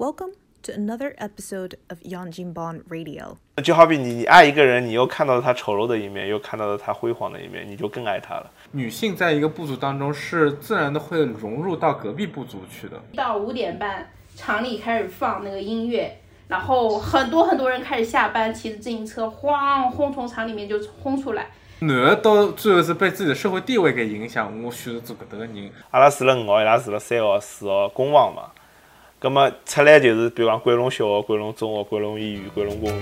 [0.00, 0.30] Welcome
[0.62, 3.36] to another episode of Yanjinban Radio。
[3.64, 8.48] 就好比你你爱一个人，你又看到了他丑陋的一面，又看到了他辉煌的一面，你就更爱他了。
[8.70, 13.02] 女性在一个部族当中是自然的会融入到隔壁部族去的。
[13.16, 21.48] 到五点半，厂里开始放那个音乐，然后很多很多人开始下班，骑着自行车晃轰从厂里面就轰出来。
[21.80, 25.70] 男的到最后是被自己的社会地位给影响，我选择做搿搭个人。
[25.90, 28.52] 阿拉住了五号，伊拉住了三号、四号公房嘛。
[29.20, 32.98] 葛么出来就是，比方桂龙小学、桂龙中学、桂龙医院、桂龙公园。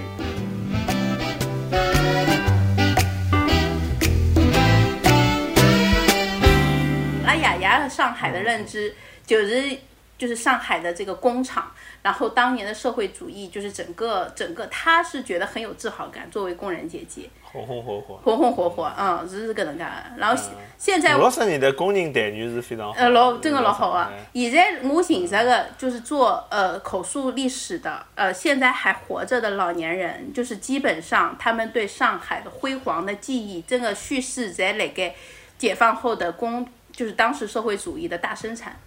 [7.27, 8.95] 阿爷爷和上海的认知
[9.27, 9.77] 就是
[10.19, 11.71] 就是上海的这个工厂，
[12.03, 17.31] 然后当年的社会主义就是整个整个，他是觉得很有自豪感，作为工人阶级。
[17.43, 19.85] 红红火火，红红火火，嗯，是是搿能介。
[20.19, 20.43] 然后
[20.77, 24.13] 现在，六十年代工人待遇是非常好，呃，老真的老好啊。
[24.35, 35.11] 现在我认识个就是做呃口述历史的，呃，现在还活着的老年人，就是基本上他们对上海的辉煌的记忆，这个叙事在那个
[35.57, 38.79] 解放后的工，就是当时社会主义的大生产，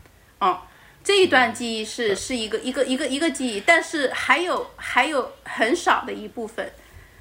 [0.42, 0.56] 嗯，
[1.10, 6.72] 这一段记忆是是一个一个一个一个记忆，但是还有还有很少的一部分。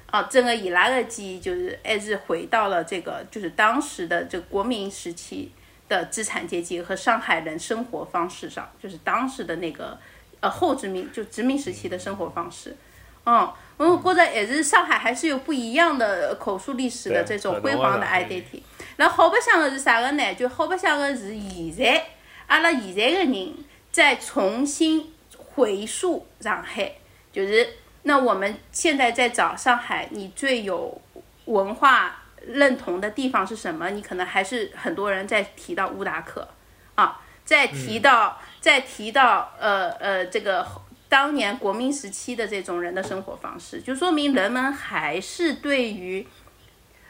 [0.05, 5.51] 啊，这个以拉的记忆就是还是回到了这个，就是当时的这国民时期
[5.87, 9.97] 的资产阶级和上海人生活方式上，就是当时的那个
[10.39, 12.77] 呃后殖民就殖民时期的生活方式。
[13.25, 18.61] 嗯，我觉着也是上海还是有不一样的口述历史的这种辉煌的 identity。
[18.97, 20.35] 那好白相的是啥个呢？
[20.35, 22.05] 就好白相的是现在
[22.45, 23.55] 阿拉现在的人
[23.91, 26.93] 在重新回溯上海，
[27.31, 27.67] 就是。
[28.03, 30.99] 那我们现在在找上海，你最有
[31.45, 33.89] 文化认同的地方是什么？
[33.89, 36.47] 你可能还是很多人在提到乌达克，
[36.95, 40.65] 啊，在提到在提到呃呃这个
[41.09, 46.25] 当年国民时期的这种人的生活方式，就说明人们还是对于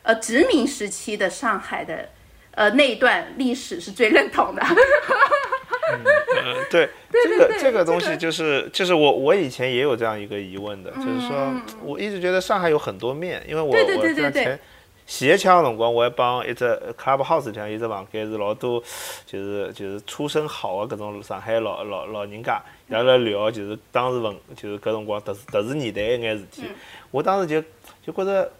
[0.01, 2.09] 呃殖民时期的上海的
[2.51, 4.65] 呃那段历史是最认同的。
[5.91, 11.51] 嗯， 对，这个这个东西就是就是我我以前也有这样一个疑问的，就是说
[11.83, 14.59] 我一直觉得上海有很多面，因为我我之前
[15.05, 16.65] 洗鞋枪的辰光，我还帮一只
[16.97, 18.81] club house 这样一只房间是老多，
[19.25, 26.63] 就是就是出身好的搿种上海老老老人家，伊拉来聊就是当时文就是搿辰光特殊特殊年代一眼事体，
[27.11, 27.61] 我当时就
[28.05, 28.51] 就觉着。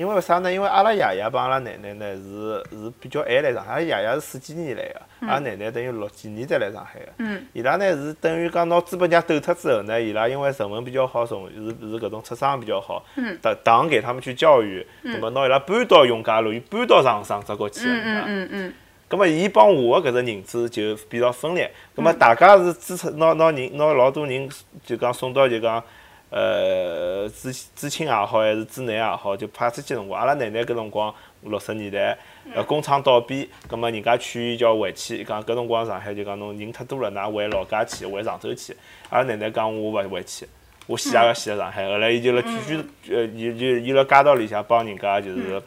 [0.00, 0.50] 因为为啥呢？
[0.50, 7.12] 因为阿拉爷爷帮阿拉奶奶呢是是比较晚来上海，阿拉爷爷是四几年来的，阿拉奶奶等于六几年才来上海的。
[7.18, 7.44] 嗯。
[7.52, 13.04] 伊拉呢是等于讲拿资本家斗脱之后呢，伊拉因为成分比较好，从是是搿种出生比较好，
[13.42, 17.94] 党党给他们去教育，那么拿伊拉搬到永嘉路，又搬到长沙这过去了。
[17.94, 18.74] 嗯嗯嗯嗯。
[19.10, 21.70] 咁么，伊帮我搿只认知就比较分裂。
[21.94, 24.48] 咁么，大家是支持拿拿人拿老多人
[24.82, 25.84] 就讲送到就讲。
[26.30, 32.16] 呃，知知青也好，还是知男也好，就派出去辰光，阿拉奶奶搿辰光六十年代，
[32.54, 38.76] 呃，工厂倒闭，葛末人家劝伊叫回去，伊讲搿辰光上海就讲侬人太多了，㑚回老家去，回常州去。
[39.08, 40.46] 阿拉奶奶讲我勿回去，
[40.86, 41.84] 我死也要死在上海。
[41.88, 42.76] 后来伊就辣继续，
[43.12, 45.62] 呃，伊就伊辣街道里向帮人家就是，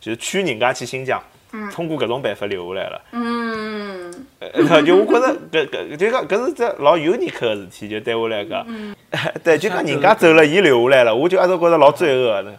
[0.00, 1.22] 就是劝人家去新疆。
[1.72, 3.02] 通过搿种办法留下来了。
[3.12, 8.64] 嗯，呃，就我觉着搿搿就讲搿是只老有尼克个事体，就对我来讲。
[8.66, 8.94] 嗯。
[9.44, 12.58] 对，就讲人家走了，伊留下来了，我就一直觉着老罪恶的。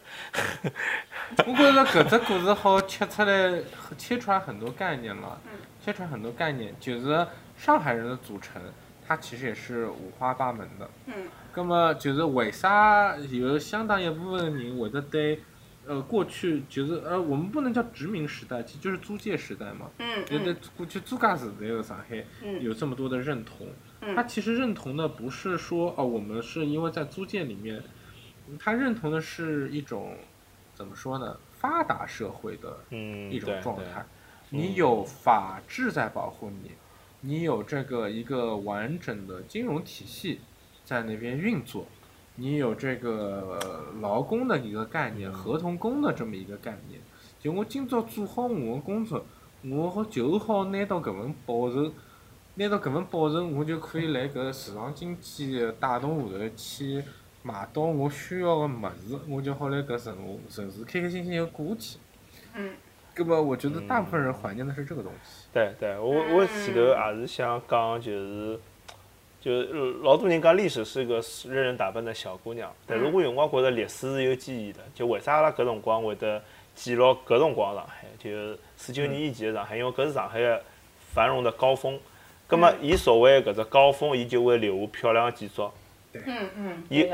[1.48, 3.60] 我觉着搿只故事好切出来，
[3.98, 5.38] 切出来很多概念嘛。
[5.84, 7.26] 切出来很多概念，就是
[7.58, 8.62] 上海人的组成，
[9.08, 10.90] 它其实也是五花八门的。
[11.08, 11.14] 嗯。
[11.52, 15.40] 葛么就是为啥有相当一部分人会得对？
[15.86, 19.90] 呃，过去就是呃，我们不能叫殖民时代，其实就是租界时代嘛。
[20.00, 22.26] 嗯觉得过去租界时代的上海
[22.62, 23.68] 有这么多的认同，
[24.16, 27.84] 他其实认同的不是说哦，我们是因为在租界里面，
[28.58, 30.16] 他认同的是一种
[30.74, 31.38] 怎么说呢？
[31.52, 32.78] 发达社会的
[33.30, 34.06] 一种状态。
[34.50, 36.72] 你有法治在保护你，
[37.22, 40.40] 你有这个一个完整的金融体系
[40.86, 41.88] 在那边运作。
[42.36, 43.60] 你有这个
[44.02, 47.00] 劳工的一个概念，合同工的这么一个概念。
[47.40, 49.24] 就我今朝做好我的工作，
[49.64, 51.92] 我好就好拿到搿份报酬，
[52.56, 57.04] 拿到搿份报酬，我就可以来搿市场经济带动下头去
[57.44, 60.16] 买到我需要的物事，我就好来搿城
[60.50, 62.00] 城市开开心心的过去。
[62.56, 62.74] 嗯。
[63.16, 65.48] 搿么，我觉得大部分人怀念的是这个东西。
[65.54, 68.60] 对对，我我前头也是想讲，就是。
[69.44, 69.52] 就
[70.04, 74.80] 老多人讲历史是个任人打扮的小姑娘，但是我有辰光觉着历史是有记忆的。
[74.96, 76.42] 就为啥阿拉搿辰光会得
[76.74, 78.08] 记录搿辰光上海？
[78.18, 78.30] 就
[78.78, 80.64] 四九年以前的上海，因为搿是上海个
[81.14, 82.00] 繁荣的高峰。
[82.48, 85.50] 搿葛么伊所谓搿只高峰，伊就会留下漂亮的建
[86.20, 86.26] 筑。
[86.28, 87.06] 嗯嗯，优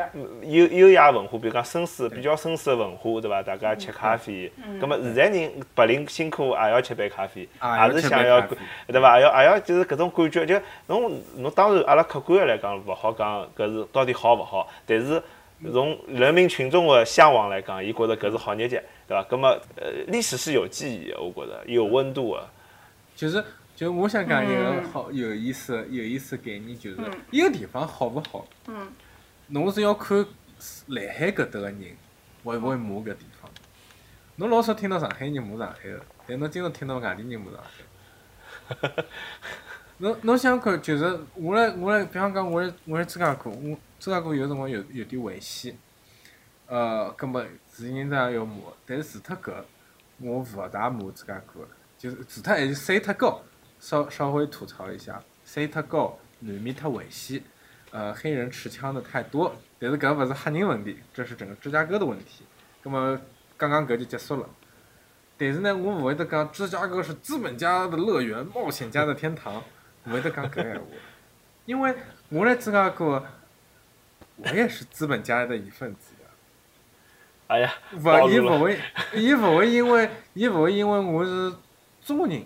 [0.44, 3.42] 优优雅文化，比如讲绅士比较绅士的文化，对伐？
[3.42, 8.42] 大家吃咖啡，葛么现在人白领辛苦也要吃杯咖啡，也是想要
[8.88, 9.18] 对伐？
[9.18, 15.22] 也要也要就是搿种感觉，就侬侬当然阿拉客观的来讲，勿好讲搿是到底好勿好，但是
[15.72, 19.24] 从人民群众的向往来讲，伊觉着搿是好日脚，对伐？
[19.24, 22.44] 葛么呃，历史是有记忆的，我觉着有温度的。
[23.16, 23.44] 就是
[23.80, 24.84] 就我想讲一个嗯。
[24.92, 27.14] 好有意思有意思概念，就是嗯。
[27.32, 28.92] 一个地方好勿好，嗯。
[29.48, 30.26] 侬是要看
[30.88, 31.96] 来海搿搭个人
[32.44, 33.50] 会勿会骂搿地方。
[34.36, 37.64] 侬老少听到上海人骂上海个，但侬经常听到外地人骂上
[38.68, 39.06] 海。
[40.00, 45.78] 侬侬想看，就是我来我来，比方讲我来我来芝加哥，我芝加哥有辰光有有点危险，
[46.68, 47.42] 呃，葛末
[47.74, 48.56] 是人家要骂，
[48.86, 49.54] 但是除脱搿，
[50.18, 51.66] 我勿大骂芝加哥，
[51.98, 53.42] 就是除脱还是山太高，
[53.80, 57.42] 稍稍微吐槽一下，山太高，南面太危险，
[57.92, 62.44] 呃，黑人持枪的太多，但是搿勿是黑人问题，这是整个芝加哥的问题。
[62.84, 63.20] 葛么
[63.58, 64.50] 刚刚搿就结束了。
[65.38, 69.64] 但是呢，我勿会得讲芝加哥是资本家的乐园，冒险家的天堂，
[70.06, 70.82] 勿会得讲搿闲话，
[71.66, 71.96] 因为
[72.28, 73.26] 我来芝加哥，
[74.36, 76.30] 我也是资本家的一份子呀。
[77.48, 77.74] 哎呀，
[78.04, 78.80] 暴勿，伊勿会，
[79.14, 81.54] 伊勿会因为，伊勿会因为我是
[82.02, 82.46] 中国人，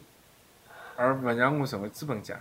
[0.96, 2.40] 而勿让我成为资本家。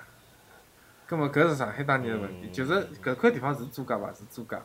[1.06, 4.12] 葛么搿是上海当年的问题，嗯就是搿块地方是租界伐？
[4.12, 4.58] 是租界，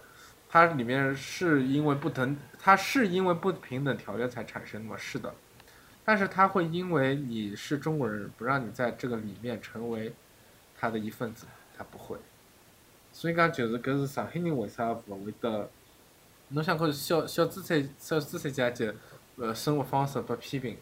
[0.50, 4.96] 它里面是因为不等，它是因为不平等条约才产生的嘛？
[4.96, 5.34] 是的，
[6.06, 10.14] 但是它会因为你是中国人，不让你在这个里面成为
[10.78, 11.46] 他的一份子，
[11.78, 12.18] 他不会。
[13.12, 15.70] 所以讲，就是搿是上海人为啥勿会得？
[16.50, 18.94] 侬想看小小资产小资产阶级，
[19.36, 20.78] 呃，生活方式被批评，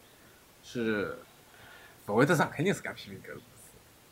[0.62, 1.18] 是
[2.06, 3.40] 勿会得上海人自家批评搿个事，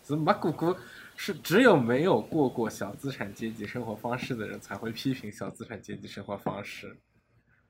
[0.08, 0.76] 是没过过，
[1.16, 6.96] 是只有没有过过小资产阶级生活方式的人才会批评小资产阶级生活方式。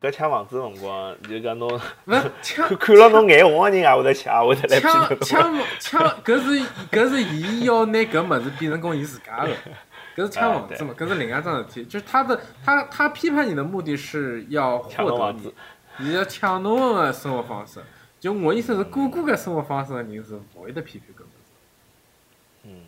[0.01, 5.19] 搿抢房子辰光，就讲侬勿是抢 看看牢侬眼红的人也会得抢，也会得来批抢。
[5.21, 9.51] 抢抢，搿是搿是伊要拿搿物事变成供伊自家的，
[10.17, 11.85] 搿是抢房子嘛，搿是另外一桩事体。
[11.85, 15.55] 就是他的他他批判你的目的是要获得你侬房子，
[16.01, 17.81] 伊要抢侬的生活方式。
[18.25, 21.53] 就我意思是，过过搿生活方式的人是勿会得批判搿物事。
[22.63, 22.81] 嗯，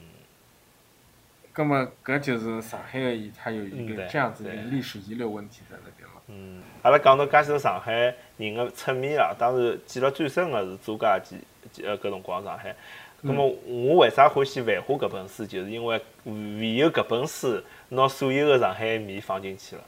[1.53, 6.23] 葛么搿就是上海的伊，它有一个这样子的历史遗留问题在那边嘛。
[6.29, 11.37] 嗯，阿拉讲到介许多上海人的侧面啦，当然记了最深个是朱家记
[11.71, 12.75] 记呃搿辰光上海。
[13.23, 19.83] 咁么我为啥欢喜《繁花》搿本书，就是因为唯有搿本书拿所有的上海的面放进去了。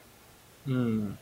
[0.67, 1.17] 嗯，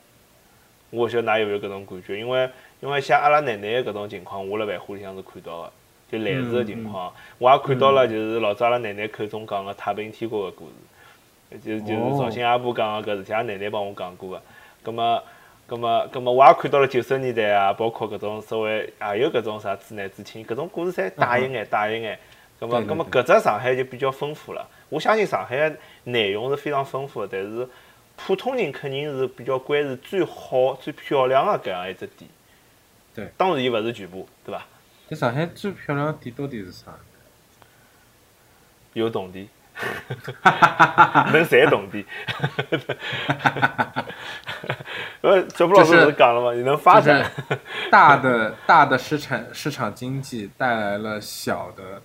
[0.90, 2.50] 我勿晓得㑚有没有搿种感觉，因为
[2.80, 5.72] 因为像阿拉奶奶的搿种情况，我辣《繁花》里向是看到个，
[6.10, 14.42] 就类似个情况，我也看到了，就是老早阿拉奶奶口中讲个太平天国个故事，就就是哦绍兴阿婆讲个搿事体，阿拉奶奶帮我讲过个。
[14.82, 15.22] 葛么，
[15.66, 22.18] 葛么，葛么，我也看到了九十年代啊，包括搿种所谓也有搿种啥知难知青，搿种故事侪大一眼，大一眼。
[22.60, 24.66] 葛么，对对葛么搿只上海就比较丰富了。
[24.88, 27.68] 我相信上海的内容是非常丰富的，但是
[28.14, 32.30] 普通人肯定是比较关注最好、最漂亮的搿样一只点。
[33.16, 34.62] 对，当然伊勿是全部，对伐？
[35.08, 36.94] 在上海最漂亮的点到底是啥？
[38.92, 39.48] 有动地，
[41.32, 42.04] 能赚动地。
[45.22, 46.52] 呃，小布老师就是不是讲了吗？
[46.52, 47.30] 你能发展，
[47.90, 52.02] 大的 大的市场市场经济带来了小的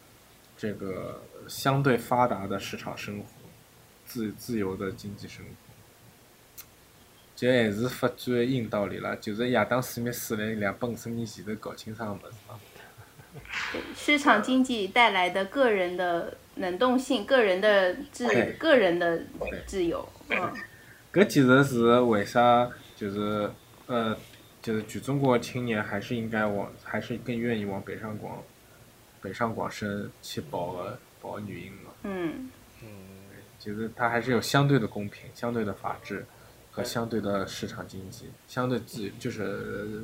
[0.57, 3.25] 这个相对发达的市场生活，
[4.05, 5.51] 自自由的经济生活。
[7.41, 12.59] 这还是发展的硬道理啦，就是亚当·斯密斯在两百五十年前头搞清爽个物事嘛。
[13.97, 19.23] 市场经济带来的个人的能动性、个人的自对、个人的
[19.65, 20.53] 自由，嗯，
[21.11, 22.69] 搿其实是为啥？
[22.95, 23.49] 就是
[23.87, 24.15] 呃，
[24.61, 28.43] 就是全中国青年还是应该往，还是更愿意往北上广、
[29.19, 31.91] 北上广深去跑个跑的原因嘛。
[32.03, 32.51] 嗯，
[33.57, 36.23] 就是它还是有相对的公平、相对的法治
[36.71, 40.03] 和相对的市场经济，相对自由，就是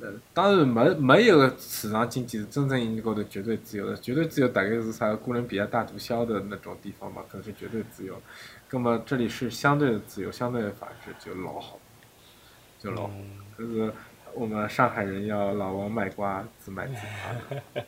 [0.00, 8.20] 呃，当然没没有市场经济是真正意义高头绝对自由的，绝对自由大概是啥哥伦比亚大毒枭的那种地方嘛，可能是绝对自由。
[8.70, 11.78] 那么这里是相对的自由、相对的法治，就老好，
[12.80, 13.14] 就老好。
[13.58, 13.92] 就是
[14.34, 17.82] 我们上海人要老王卖瓜，自卖自夸。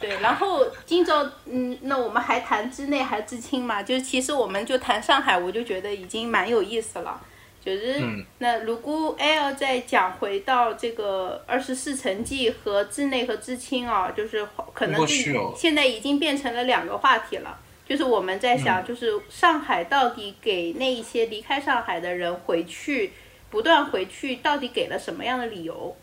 [0.00, 0.20] 对。
[0.20, 3.82] 然后今朝，嗯，那我们还谈知内还知青嘛？
[3.82, 7.20] 就是其实我们就谈上海，我就觉得已经蛮有意思了。
[7.64, 8.00] 就是
[8.38, 15.04] 那如果还要再讲回到这个二十四城记和知内和知青啊，就是可能
[15.56, 17.58] 现在已经变成了两个话题了。
[17.84, 23.12] 就是我们在想，就是上海到底给那一些离开上海的人回去，
[23.50, 25.96] 不断回去，到底给了什么样的理由？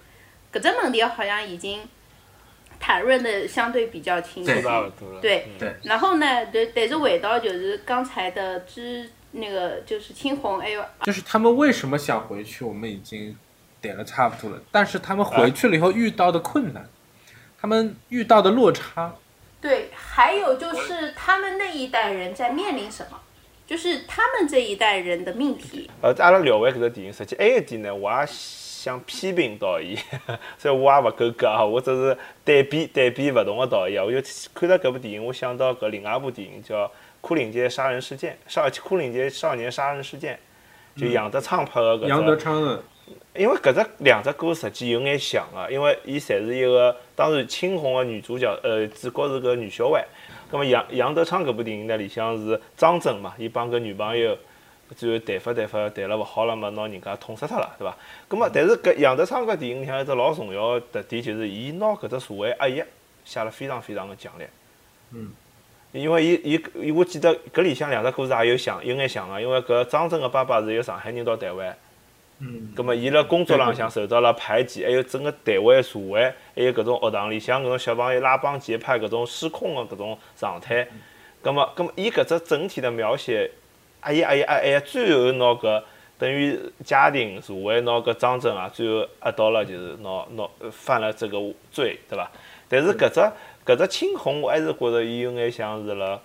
[0.52, 1.82] 搿只问题好像已经
[2.80, 4.52] 谈论的相对比较清晰。
[5.22, 5.76] 对对。
[5.84, 12.64] 然后呢，对，但是回到就是刚才的知那个就是青红，哎呦，就是他们为什么想回去？
[12.64, 13.36] 我们已经
[13.82, 16.88] 点了差不多了，但是他们回去了以后遇到的困难，
[17.60, 19.16] 他们遇到的落差。
[19.60, 23.20] 对，还有就是他们那一代人在面临什么？
[23.66, 25.90] 就是他们这一代人的命题。
[26.02, 29.98] 呃，阿拉聊完搿只电影，实际还有一点呢，我也想批评导演，
[30.60, 34.04] 所以我也勿够格啊，我只是对比对比勿同的导演。
[34.04, 34.18] 我就
[34.54, 36.86] 看到搿部电影，我想到搿另外一部电影叫
[37.22, 40.38] 《枯岭街杀人事件》，少枯岭街少年杀人事件，
[40.98, 42.84] 就杨德昌拍的搿杨德昌的。
[43.36, 50.06] 因为搿只两只歌实际有眼像啊，因为伊侪是一个当然青红个女主角，呃，主角是个女小孩。
[50.54, 54.38] 葛末杨杨德昌搿部电影呢，里向是张震嘛，伊帮搿女朋友
[54.96, 57.98] 最后谈法谈法谈了勿好了嘛，拿人家捅死脱了，对伐？
[58.28, 62.84] 葛末但是搿杨德昌搿电影里向一只老重要个特点就是伊拿搿只社会压抑
[63.26, 64.48] 写了非常非常的强烈。
[65.10, 65.32] 嗯。
[65.92, 71.76] 因为伊伊我记得搿里向两只故事也有像有眼像个，因为搿张震个爸爸是一个上海人到台湾。
[72.46, 76.22] 嗯，葛末伊辣工作浪向受到了排挤，还有整个台湾社会，
[76.54, 80.86] 还有搿种学堂里向搿种小朋友拉帮结派搿种失控的搿种状态，
[81.42, 83.50] 葛末葛末伊搿只整体的描写，
[84.02, 85.82] 哎呀哎呀哎呀，最后拿搿
[86.20, 91.38] 等于家庭社会拿搿张震啊，最后压到了就是拿拿犯了这个
[91.72, 92.30] 罪，对伐？
[92.68, 93.22] 但是搿只
[93.66, 96.20] 搿只青红，我还是觉着伊有眼像是辣。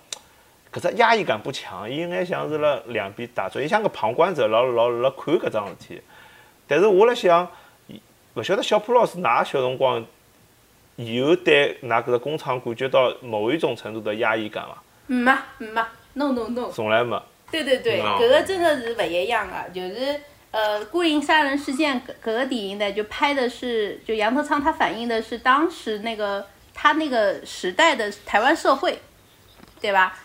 [0.78, 6.00] 搿只压抑感不强，伊应该像是辣两边打转，伊像个旁观者，老老辣看搿桩事体。
[6.66, 7.50] 但是我辣想，
[8.35, 10.04] 勿晓得小普老师，㑚小辰光
[10.97, 14.82] 有对㑚搿个工厂感觉到某一种程度的压抑感伐？
[15.06, 15.82] 没没
[16.14, 17.20] ，no no no，从来没。
[17.50, 20.20] 对对对，搿个真的是勿一样个，就是
[20.50, 28.99] 呃，孤影杀人事件搿搿个电影呢，就拍的是，就杨德昌他反映的是当时那个他那个时代的台湾社会，
[29.80, 30.18] 对吧？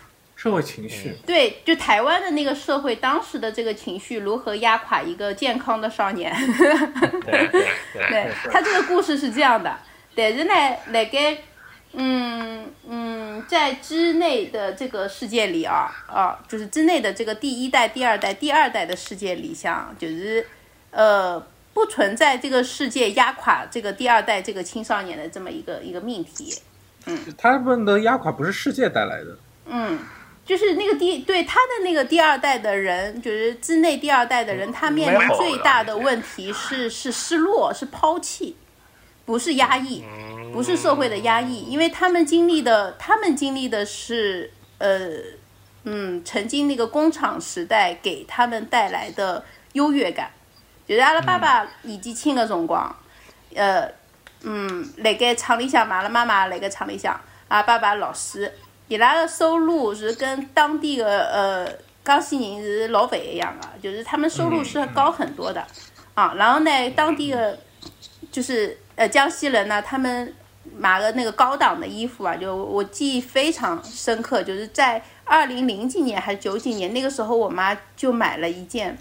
[0.44, 6.30] 社会情绪对，就台湾的那个社会当时的这个情绪如何压垮一个健康的少年？
[7.24, 7.66] 对对
[8.10, 9.74] 对，他这个故事是这样的，
[10.14, 10.52] 但是呢，
[10.88, 11.18] 那个
[11.94, 20.46] 嗯嗯，在之内的这个世界里啊啊，就是之内的这个第一代、第二代、第二代的世界里，像就是
[20.90, 21.40] 呃，
[21.72, 26.54] 不存在这个世界压垮这个第二代这个青少年的这么一个一个命题。
[27.06, 29.38] 嗯，他们的压垮不是世界带来的。
[29.64, 29.98] 嗯。
[30.44, 38.54] 就是那个第对他的那个第二代的人，就是之内第二代的人，他面临最大的问题是是失落，是抛弃，
[39.24, 40.04] 不是压抑，
[40.52, 45.10] 不是社会的压抑，因为他们经历的，他们经历的是呃
[45.84, 50.30] 嗯，曾经那个工厂时代给他们带来的优越感，
[50.86, 52.94] 就是阿拉爸爸年纪轻的辰光，
[53.54, 53.90] 呃
[54.42, 58.52] 嗯，辣盖厂里向嘛，阿拉妈妈辣盖厂里向，阿拉爸爸老师。
[58.88, 61.68] 伊拉的收入是跟当地的呃
[62.04, 65.66] 江西人是老勿一样的，就是他们收入是高很多的
[66.12, 66.34] 啊。
[66.36, 67.58] 然后呢，当地的
[68.30, 70.34] 就是呃江西人呢，他们
[70.76, 78.98] 买了那个高档的衣服啊，就我记忆非常深刻，就是在二零零几年还是九几年那个时候，我妈就买了一件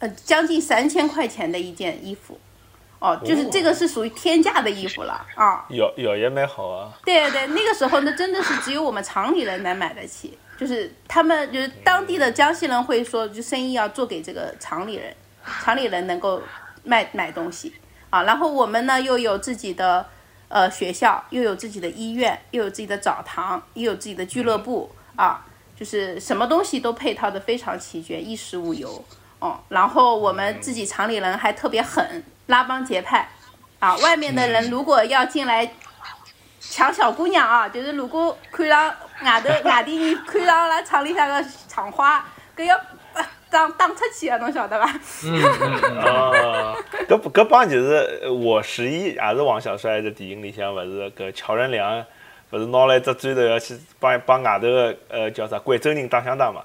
[0.00, 2.38] 呃将近三千块钱的一件衣服。
[3.02, 5.66] 哦，就是这个是属于天价的衣服了啊！
[5.68, 6.88] 有有也蛮好啊。
[7.04, 15.12] 对对，那个时候那，真的是只有我们厂里人能买得起，就是他们就是当地的江西人会说，就生意要做给这个厂里人，
[15.64, 16.40] 厂里人能够
[16.84, 17.74] 卖买东西
[18.08, 18.22] 啊。
[18.22, 20.06] 然后我们呢又有自己的
[20.46, 25.44] 呃学校，又有自己的医院，又有自己的澡堂，又有自己的俱乐部啊，
[25.76, 29.04] 就是什么东西都配套的非常齐全，衣食无忧
[29.42, 29.58] 哦。
[29.68, 32.24] 然后我们自己厂里人还特别狠。
[32.46, 33.26] 拉帮结派，
[33.78, 35.72] 啊，外面的人如果要进来
[36.60, 42.22] 抢小姑娘啊，就是如果看上外头外地人看上了厂里向个厂花，
[42.56, 42.76] 搿要
[43.48, 44.92] 打打出去啊，侬晓得伐？
[45.24, 45.40] 嗯
[45.82, 46.74] 嗯啊，
[47.08, 52.04] 搿搿帮就是我十一也是王小帅的电影里向，勿是搿乔任梁，
[52.50, 56.60] 勿是拿了一只砖头要去帮帮外头个呃叫啥贵州人打相打嘛。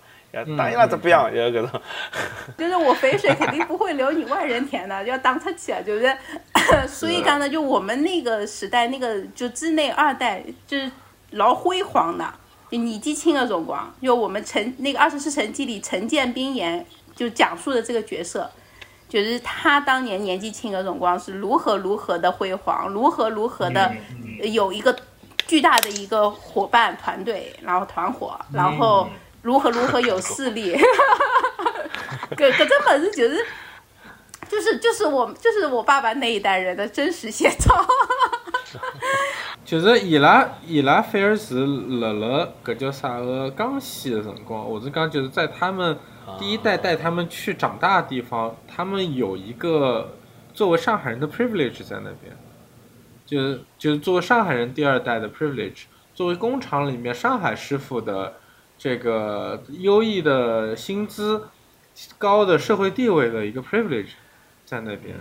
[0.57, 1.33] 打赢了怎不样？
[1.33, 1.81] 要搿种，
[2.57, 5.79] 就是我肥水肯定不会流你外人田的，要当出去啊！
[5.85, 6.15] 就是，
[6.87, 10.91] 所以讲呢，就我们那个时代，那个就之内二代，就是
[11.31, 12.33] 老辉煌的，
[12.69, 18.51] 就年纪轻的辰光，就我们陈那个二十四城记里陈建斌演就讲述的这个角色，
[19.09, 23.91] 就是他当年年纪轻的荣光是如何如何的辉煌，如何如何的
[24.43, 24.95] 有一个
[25.47, 29.07] 巨大的一个伙伴团队，然后团伙，然后
[29.47, 30.75] 如何如何有势力，
[32.37, 33.45] 可可这本事就是。
[34.49, 37.85] 就是就是我就是我爸爸那一代人的真实写照，
[39.65, 45.97] 就是伊拉伊拉反而是辣辣搿叫啥个江西的辰光，或者讲就是在他们
[46.39, 50.13] 第一代带他们去长大的地方，他们有一个
[50.53, 52.33] 作为上海人的 privilege 在那边，
[53.25, 55.83] 就是就是作为上海人第二代的 privilege，
[56.15, 58.35] 作为工厂里面上海师傅的
[58.77, 61.47] 这个优异的薪资、
[62.17, 64.11] 高的社会地位的一个 privilege。
[64.65, 65.15] 在那边，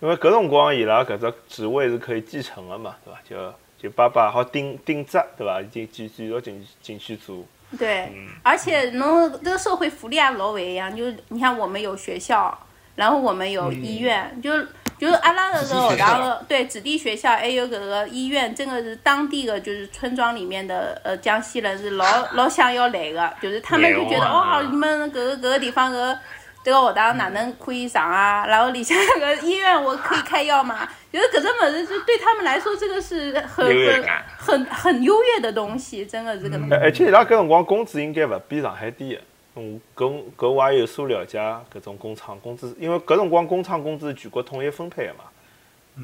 [0.00, 3.20] 因为搿辰光伊拉搿只职位是可以继承的嘛，对伐？
[3.28, 5.60] 就就爸爸好顶顶职，对伐？
[5.60, 7.44] 已经继继续进进去做。
[7.78, 8.10] 对，
[8.42, 12.58] 而且侬这个社会福利也老勿一样，就你看我们有学校，
[12.96, 14.50] 然后我们有医院，就
[14.98, 26.18] 就是阿拉搿个学堂个对子弟学校，还有搿个医院，真的是当地的就是村庄里面的呃江西人是老 老想要来的，就是他们就觉得哦，你们搿个搿个地方个。
[26.64, 28.44] 这个学堂哪能可以上啊？
[28.44, 30.86] 然后里向那个医院我可以开药吗？
[31.10, 34.04] 就是搿种物事就对他们来说，这个是很很
[34.36, 39.20] 很很优越的东西，真的是搿而且伊拉搿辰光工资应该勿比上海低的。
[39.58, 41.38] 嗯，搿搿我也有所了解，
[41.74, 45.24] 搿种工厂工资，因为搿辰光工厂工资全国统一分配的嘛，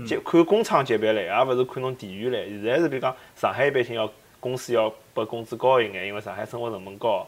[0.05, 2.45] 级看工厂级别来，也勿是看侬地域来。
[2.47, 7.27] 现在是比如讲上海一般性要公司要拨工资高一眼，因为上海生活成本高。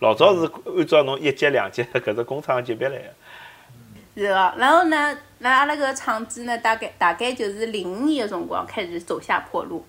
[0.00, 3.04] 老早是按照侬一级两级搿只工厂级别来个。
[4.16, 9.84] 是个，然后呢，那阿拉搿厂子呢，大概大概就是零五年的辰光开始走下坡路，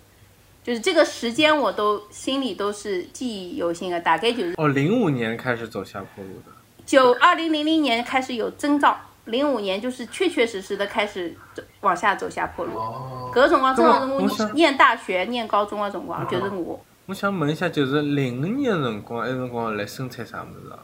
[0.63, 6.51] 就是这个时间我都心里都是记忆犹新的，大概就是哦，零五年开始走下坡路的。
[6.85, 12.75] 九二零零零年开始有征兆，零五年就是确确实实的开始走往下走下坡路。
[12.75, 13.31] 哦。
[13.33, 16.79] 搿辰光正好是我念大学、念高中的辰光，就是我。
[17.07, 20.77] 我想问一下，就是零五年辰光，埃辰光来生产啥物事啊？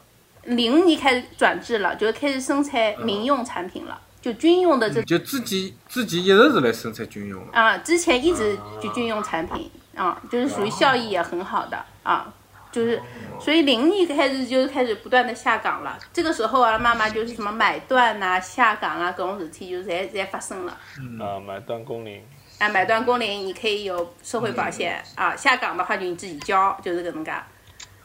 [0.44, 5.02] 零五年开始转制了，就开始生产民用产品了，就军用的这。
[5.02, 7.52] 就自己自己一直是来生产军用的。
[7.52, 12.32] 啊，之前一直就军用产品，啊，就是属于效益也很好的啊，
[12.70, 13.00] 就是，
[13.40, 15.98] 所以零一开始就开始不断的下岗了。
[16.12, 20.72] 这个时候啊，妈妈就是什么买断呐、下岗啊，各种事体就侪侪发生了。
[21.20, 22.22] 啊，买断工龄。
[22.58, 27.30] 啊，买断工龄你可以有社会保险啊，下岗的话就你自己交，就是搿能介，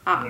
[0.04, 0.24] 啊，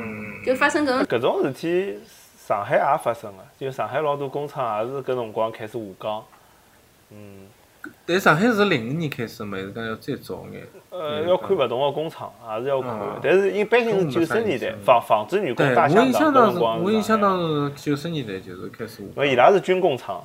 [0.46, 2.00] 就发生搿种搿种事体，
[2.46, 6.26] 上海也发生了，就上海老多工厂也是搿辰光开始下岗，
[7.10, 7.48] 嗯，
[8.06, 10.62] 但上海是零五年开始嘛，还是讲要再早眼？
[10.90, 19.26] 呃，要看勿同个工厂，也是要看，但是一般性是九十年代纺纺织女工大下岗搿辰光我印象当中是九十年代就是开始下岗。
[19.26, 20.22] 伊拉是军工厂，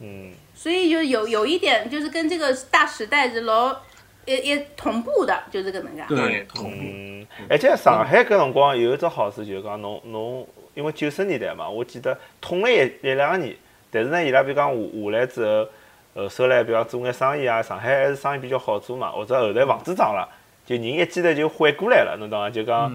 [0.00, 0.32] 嗯。
[0.54, 3.76] 所以就有有一点，就是跟这个大时代是老
[4.24, 6.04] 也也同步的，就是搿能介。
[6.08, 7.26] 对，同步。
[7.48, 13.54] 而且上海搿辰光有一只好处，就是讲侬侬，因为九十年代嘛，我记得痛了一一两年，
[13.90, 15.68] 但是呢，伊拉比如讲下下来之后，
[16.14, 20.28] 呃，收来比方做眼生意啊，上海还是生意比较好做嘛，或者后来房子涨了，
[20.66, 22.50] 就人一记头就缓过来了，侬懂伐？
[22.50, 22.94] 就讲，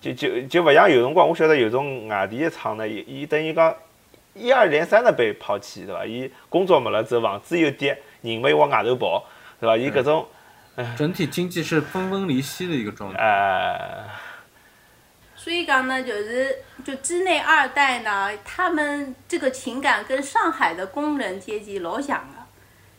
[0.00, 3.74] 就就就勿像有辰光，我晓得有种外地的厂呢，伊伊等于讲。
[4.38, 6.04] 一二连三的被抛弃，对吧？
[6.04, 9.24] 伊工作没了之后，房子又跌，人又往外头跑，
[9.58, 9.74] 对吧？
[9.74, 10.26] 伊搿种，
[10.94, 13.18] 整体经济是分崩离析的一个状态。
[13.18, 14.04] 哎。
[15.46, 22.42] 所以讲呢，就是就之内二代呢，他们这个情感跟上海的工人阶级老像的，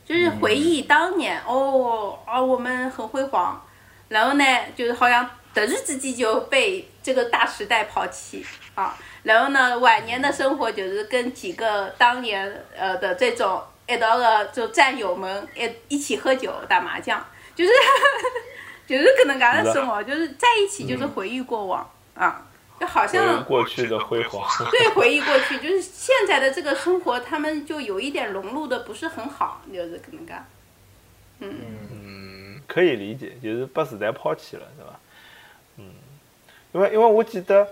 [0.06, 3.62] 就是回忆当年哦哦，我们很辉煌，
[4.08, 4.46] 然后呢，
[4.78, 8.98] 就是好像突然之间就被这个大时代抛弃啊。
[9.24, 17.22] 然后呢，晚年的生活就是跟几个当年呃的这种一道的就战友们一一起喝酒打麻将，
[17.54, 17.72] 就是
[18.88, 21.86] 就是可能干的生活，就是在一起就是回忆过往
[22.18, 22.48] 啊，
[22.80, 24.48] 就好像过去的辉煌。
[24.72, 30.46] 对，回忆过去，就是现在的这个生活，他们就有一点融入的不是很好，就是可能干。
[31.40, 31.56] 嗯
[31.92, 35.00] 嗯，可以理解，就是被时代抛弃了，对吧？
[35.78, 35.86] 嗯，
[36.74, 37.68] 因为因为我记得。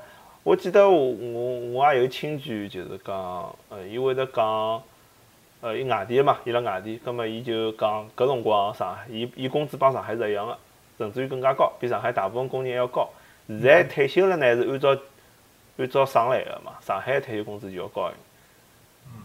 [0.46, 3.16] 我记得我我我也有亲戚，就是讲，
[3.68, 4.80] 呃，伊会得讲，
[5.60, 10.56] 呃，伊外地嘛，伊辣外地，葛末伊就讲，搿辰光上海，伊伊工资帮上海是一样个，
[11.00, 13.10] 甚至于更加高，比上海大部分工人还要高。
[13.48, 14.98] 现在退休了呢，是按照
[15.78, 18.18] 按照省来个嘛，上海退休工资就要高一点，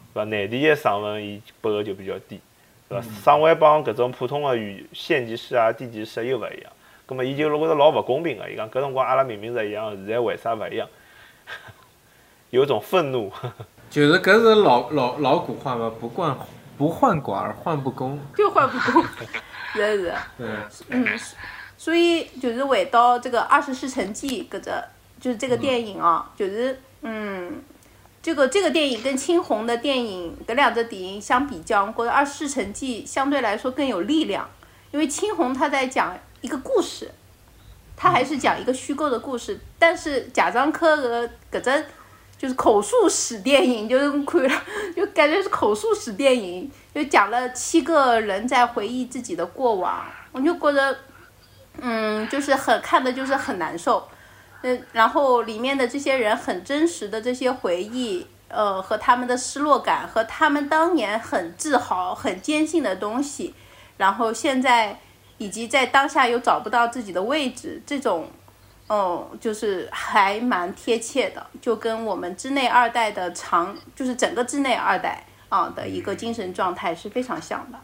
[0.09, 0.25] 是伐？
[0.25, 2.41] 内地个省份伊拨个就比较低，
[2.89, 3.03] 是伐？
[3.25, 6.73] 省会帮搿种普通个县县级市啊、地级市又勿一样，
[7.07, 10.89] 葛末伊就觉着老勿公平个，伊讲搿辰光阿拉明明是一样，现在为啥勿一样？
[12.51, 13.33] 有种愤怒，
[13.89, 16.37] 就是搿是老老老古话嘛，不惯
[16.77, 18.19] 不患寡而患不公。
[18.37, 19.05] 就患不公，
[19.75, 20.15] 是是。
[20.37, 20.49] 对，
[20.91, 21.19] 嗯，
[21.81, 24.71] 所以就是回到这个《二十四城记》搿只，
[25.19, 27.63] 就是这个电影啊，就是嗯，
[28.23, 34.47] 这个这个电影跟青红的电影搿两只电影相比较，我觉得《二十世城记》相对来说更有力量，
[34.91, 37.11] 因为青红他在讲一个故事，
[37.97, 41.87] 他还是讲一个虚构的故事，但是贾樟柯和搿只
[42.37, 44.63] 就是口述史电影，就是 看了
[44.95, 50.95] 就感觉是口述史电影，就讲了七个人在回忆自己的过往，我就觉得，
[51.79, 54.09] 嗯，就是很看的就是很难受，
[54.63, 63.55] 嗯，然后里面的这些人很真实的这些回忆，呃，和他们的失落感，和他们当年很自豪、很坚信的东西，
[63.97, 64.99] 然后现在
[65.39, 68.29] 以及在当下又找不到自己的位置，这种。
[68.93, 77.79] 哦，就是还蛮贴切的，就跟我们之内二代的长，就是整个之内二代啊的一个精神状态是非常像的。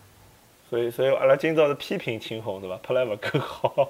[0.69, 2.79] 所以，所以阿拉今朝是批评青红，对吧？
[2.83, 3.89] 拍来不够好，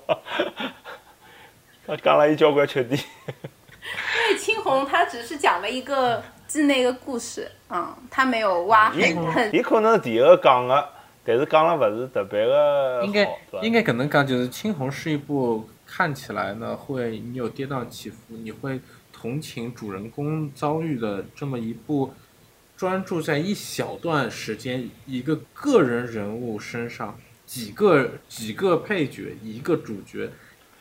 [1.87, 3.01] 他 讲了一交关缺点。
[3.01, 9.55] 因为青红他只是讲了一个之内的故事，嗯，他没有挖很很。
[9.55, 10.89] 也可能是第一个讲的，
[11.25, 13.29] 但是讲了勿是特别的应该
[13.63, 15.69] 应该可能讲就是青红是一部。
[15.89, 18.81] 看起来呢，会你有跌宕起伏，你会
[19.13, 22.13] 同情主人公遭遇的这么一部，
[22.77, 30.31] 专注在一小段时间一个个人人物身上，几个几个配角，一个主角，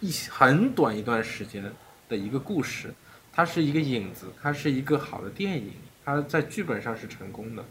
[0.02, 1.64] 一很短一段时间
[2.10, 2.94] 的一个故事，
[3.32, 5.72] 它是一个影子，它是一个好的电影，
[6.04, 7.64] 它在剧本上是成功的，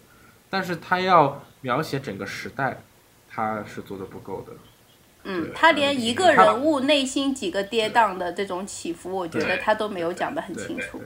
[0.48, 2.80] 但是它要描写整个时代，
[3.28, 4.52] 它是做的不够的。
[5.26, 11.02] 嗯，他连一个人物内心几个跌宕的这种起伏，我觉得他都没有讲得很清楚。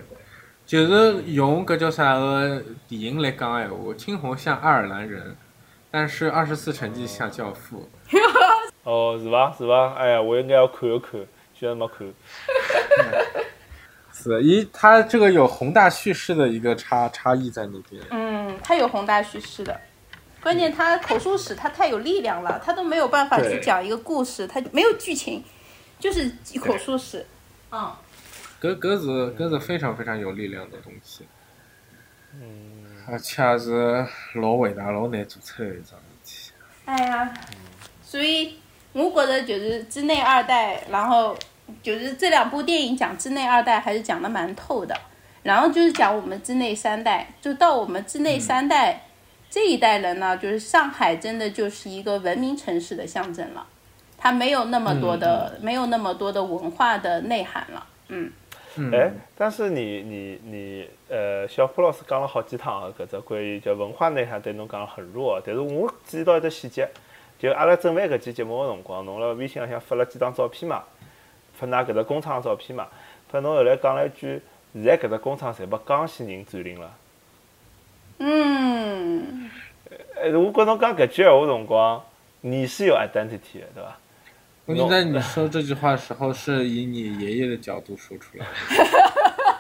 [0.69, 5.35] 就是用搿叫啥个电影来讲闲话，青红像爱尔兰人，
[5.91, 7.89] 但是二十四城记像教父。
[8.83, 9.51] 哦，是吧？
[9.57, 9.95] 是吧？
[9.97, 11.19] 哎呀，我应该要看一看，
[11.55, 12.07] 居然没看。
[14.13, 18.03] 是，一他这个有宏大叙事的一个差差异在那边。
[18.11, 19.81] 嗯，他有宏大叙事的。
[20.43, 25.43] 关键他口述史他太有力量了，他都没有办法去讲一个故事，他没有剧情，
[25.99, 27.25] 就是口述史。
[27.73, 27.91] 嗯。
[28.61, 31.27] 搿搿是搿是非常非常有力量的东西。
[32.35, 32.87] 嗯。
[33.11, 36.53] 而且是老伟大、老难做出来一桩事体。
[36.85, 37.33] 哎呀，
[38.03, 38.59] 所以
[38.93, 41.35] 我觉得就是之内二代，然后
[41.83, 44.95] 就是这两部电影讲之内二代还是讲的蛮透的，
[45.43, 49.05] 然后就是讲我们之内三代，就到我们之内三代。
[49.49, 53.67] 这一代人呢，就是上海真的就是一个文明城市的象征了，
[54.19, 58.31] 它没有那么多的，没有那么多的文化的内涵了，嗯。
[58.93, 66.89] 哎，但是你你你，呃，小虎老师讲了好几趟啊，搿只关于叫文化内涵对侬讲了很弱，但是我注意到一只细节，
[67.39, 70.85] 就阿拉准备搿期节目个辰光，侬辣微信浪向发了几张照片嘛，
[71.55, 72.87] 发㑚搿只工厂照片嘛，
[73.29, 74.41] 发侬后来讲了一句，
[74.75, 76.95] 现在搿只工厂侪被江西人占领了。
[78.19, 79.51] 嗯，
[80.17, 82.05] 呃，我觉侬讲搿句闲话辰光，
[82.43, 83.99] 你是有 identity 的，对吧？
[84.69, 88.53] 我记得你说这句话的时候，是以你爷爷的角度说出来的，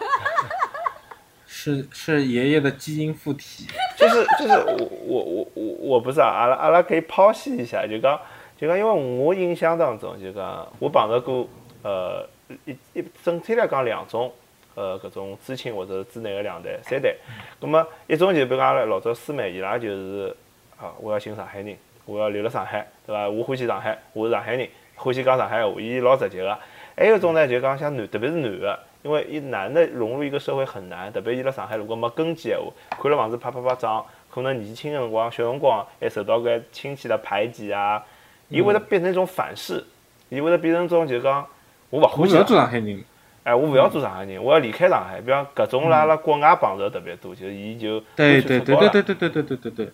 [1.49, 3.66] 是是爷爷的基因附体。
[3.97, 8.21] 就是就是我我我我我不是啊，阿拉阿拉可以剖析一下，就讲
[8.59, 11.49] 就讲，因为我印象当中，就讲我碰到过
[11.83, 12.29] 呃
[12.66, 14.31] 一一整体来讲两种。
[14.75, 17.12] 呃，搿种知青或者知内个两代、三代，
[17.61, 20.37] 葛么一种就比如讲阿拉老早师妹，伊拉就是
[20.77, 23.29] 啊，我要寻上海人，我要留辣上海，对伐？
[23.29, 26.58] 我欢喜上海，我是上海人，欢喜讲上海话，伊老直接个。
[26.96, 38.02] 还有一种呢，就讲像男，特别是男个，因为伊男的融入一个社会很难，特别伊辣上海如果没根基闲话，看了房子啪啪啪涨，可能年轻个辰光、小辰光还受到搿亲戚的排挤啊，
[38.48, 39.84] 伊会得变成一种反噬，
[40.28, 41.46] 伊会得变成一种就讲
[41.90, 43.04] 我勿欢喜做上海人。
[43.44, 45.20] 哎，我勿要做上海人，我要离开上海。
[45.20, 49.88] 比方搿种辣辣国外碰着特别多，就是伊就对对对对对对对对对对对。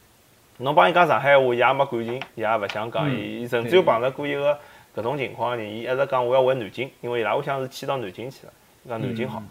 [0.59, 3.11] 侬帮伊讲上海话，伊也没感情，伊也勿想讲。
[3.11, 4.59] 伊伊甚至有碰着过一个
[4.95, 8.53] 搿种情况呢，伊一直讲我要回南京，因为伊拉屋里向是迁到南京去了，
[8.89, 9.43] 讲南京好。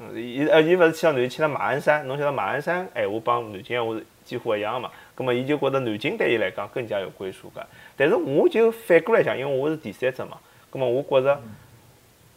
[0.00, 2.06] 嗯，伊呃伊勿是迁到南京，迁到马鞍山。
[2.08, 4.90] 侬晓得马鞍山闲话帮南京闲话是几乎一样嘛？
[5.14, 7.66] 葛末伊就觉得南京对伊来讲更加有归属感。
[7.96, 10.38] 但是我就反过来讲，因为我是第三者嘛，
[10.70, 11.40] 葛末我觉着。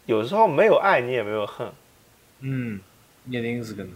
[0.06, 1.70] 有时候没有爱你也没有恨，
[2.40, 2.80] 嗯，
[3.26, 3.90] 一定是搿能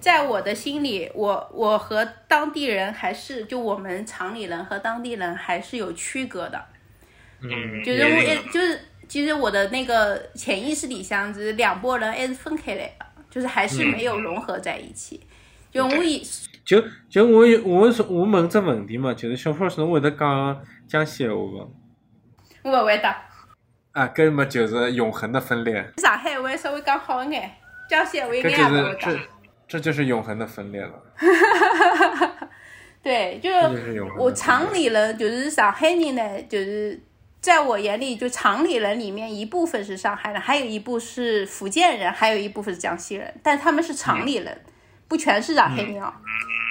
[0.00, 6.64] 在我的心里，我我和当地人还是就我们厂里人和当地人还是有区隔的，
[7.40, 15.26] 嗯，就是我就是其实我的那个潜意识里，像是两拨人还是分开来的，就是还是没有融合在一起。
[15.70, 16.22] 就我以
[16.64, 21.70] 就就我有我我问只问题嘛，就是小胖是侬会得讲江西话不？
[22.62, 23.08] 我勿会得。
[23.92, 25.92] 啊，搿么就是永恒的分裂。
[25.96, 27.50] 上海话稍微讲好一眼，
[27.88, 29.18] 江西话一眼搿也勿会讲。
[29.66, 30.92] 这就是永恒的分裂了。
[33.02, 36.98] 对，就是我厂里人，就是上海人呢，就是
[37.40, 44.60] 在我眼里，就厂里人里面一部分是上海人，还有一部是福建人，还有一部分是江西人，但他们是厂里人，
[45.06, 46.12] 不全是上海人哦。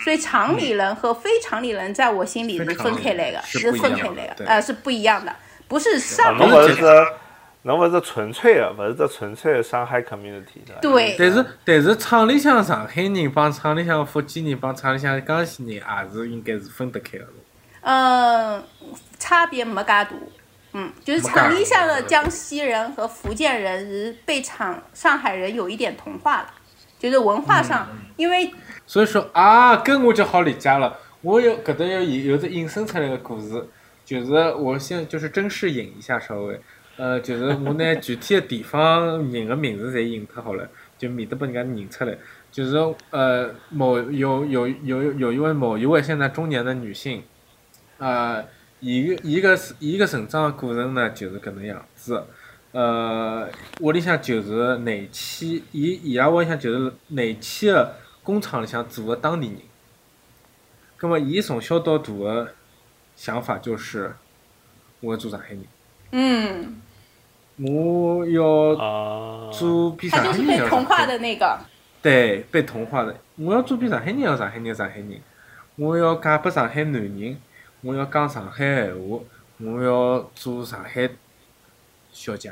[0.03, 5.35] 所以厂里人和非厂里人在我心里是分开来的，是分开来的，呃，是不一样的，
[5.67, 7.07] 不是啊上侬侬是勿是只，
[7.63, 10.75] 侬勿是纯粹的，勿是这纯粹的上海 community 的。
[10.81, 17.25] 对但是但是厂里向上海人帮厂里向福建人帮厂里向江西人也是应该是分得开的。
[17.81, 18.63] 嗯，
[19.17, 20.09] 差别没噶大。
[20.79, 26.53] 嗯，就是没介厂里向的江西人和福建人是被厂上海人有一点同化了，
[26.99, 28.53] 就是文化上，嗯因为
[28.85, 30.99] 所以说啊，搿我就好理解了。
[31.21, 33.67] 我有搿搭有有只引申出来个故事，
[34.05, 36.61] 就是我先就是正式引一下稍微，
[36.95, 42.15] 呃，就是我拿具体的地方人的名字侪引脱好了，就免得被人家认出来。
[42.51, 42.77] 就是
[43.09, 47.23] 呃某有有有有一位某一位现在中年的女性，
[47.97, 48.43] 呃，
[48.79, 52.23] 伊个伊个伊个成长的过程呢，就是搿能样子。
[52.73, 59.57] 呃，屋里向就是内企，伊伊拉屋里向就是内企的工厂里向做个当地人。
[60.97, 62.53] 葛末，伊从小到大的
[63.15, 64.13] 想法就是，
[64.99, 65.63] 我要做上海人，
[66.11, 66.81] 嗯，
[67.57, 71.05] 我要啊，做比他就是上海人要被同化。
[71.05, 71.59] 的那个，
[72.01, 73.15] 对，被同化的。
[73.37, 75.19] 我要做比上海人要上海人的上海人，
[75.77, 77.37] 我要嫁拨上海男人，
[77.81, 79.19] 我要讲上海闲话，
[79.59, 81.09] 我要做上海
[82.11, 82.51] 小姐。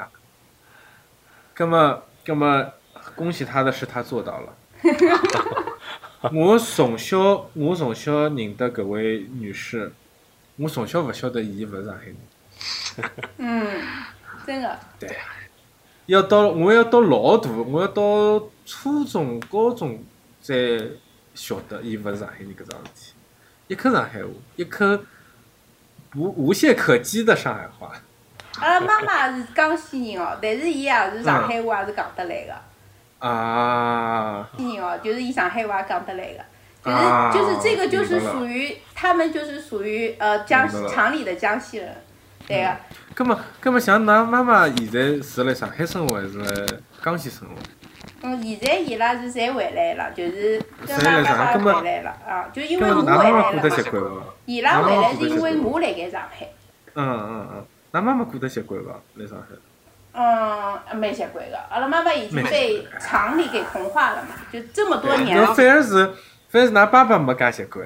[1.54, 2.74] 葛么，葛么，
[3.16, 4.56] 恭喜他的是他做到了。
[6.34, 9.92] 我从小，我从小认得搿位女士，
[10.58, 12.16] 我从小勿晓得伊勿是上海人。
[13.38, 13.82] 嗯，
[14.46, 14.80] 真的，
[16.06, 20.04] 要到我要到老大，我要到初中、高中
[20.42, 20.54] 才
[21.34, 23.14] 晓得伊勿是上海人搿桩事体。
[23.68, 24.86] 一口上海话，一口
[26.16, 27.92] 无无懈可击的上海话。
[28.60, 32.56] 阿拉妈妈是江西人哦，但是伊也是上海话也是讲得来的。
[33.20, 36.46] 啊，人哦，就是伊上海话讲得来的，
[36.84, 41.96] 就是、啊就是这个就是属于他们就是属于呃江西厂里的江西人，
[42.48, 42.80] 对个、
[43.14, 46.46] 葛么葛么像㑚妈妈现在是辣上海生活还是辣
[47.04, 47.56] 江西生活？
[48.22, 54.36] 嗯，现在伊拉是侪回来了，就是跟侪妈妈来上海根本回来了啊，就因葛为我回来了？
[54.46, 56.48] 伊拉回来是因为我辣盖上海，
[56.96, 58.94] 嗯嗯嗯，㑚妈妈过得习惯伐？
[59.16, 59.48] 来上海？
[60.18, 61.60] 嗯，蛮习惯的。
[61.70, 66.08] 阿拉妈妈已经被惯厂里给同化了嘛，就这么多年那了，反而是
[66.50, 67.86] 反而是㑚爸爸没介习惯。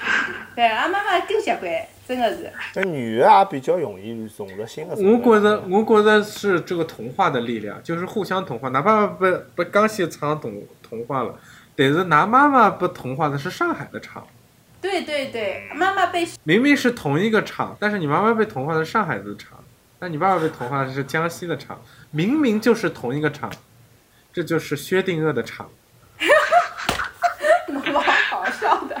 [0.54, 1.70] 对，阿拉妈妈更习惯，
[2.06, 2.52] 真的是。
[2.74, 4.94] 那女的也比较容易融入新的。
[4.94, 8.68] 我觉着，我觉着是这个同化的力量，就是互相同化。
[8.70, 11.38] 哪怕被被江西厂同同化了，
[11.76, 14.26] 但是拿妈妈不同化的是上海的厂。
[14.80, 19.62] 对对对，妈妈被明明是同一个厂，但是你妈妈被同化的是上海的厂，
[19.98, 21.80] 那你爸爸被同化的是江西的厂，
[22.12, 23.50] 明明就是同一个厂，
[24.32, 25.68] 这就是薛定谔的厂。
[27.68, 29.00] 蛮好笑的。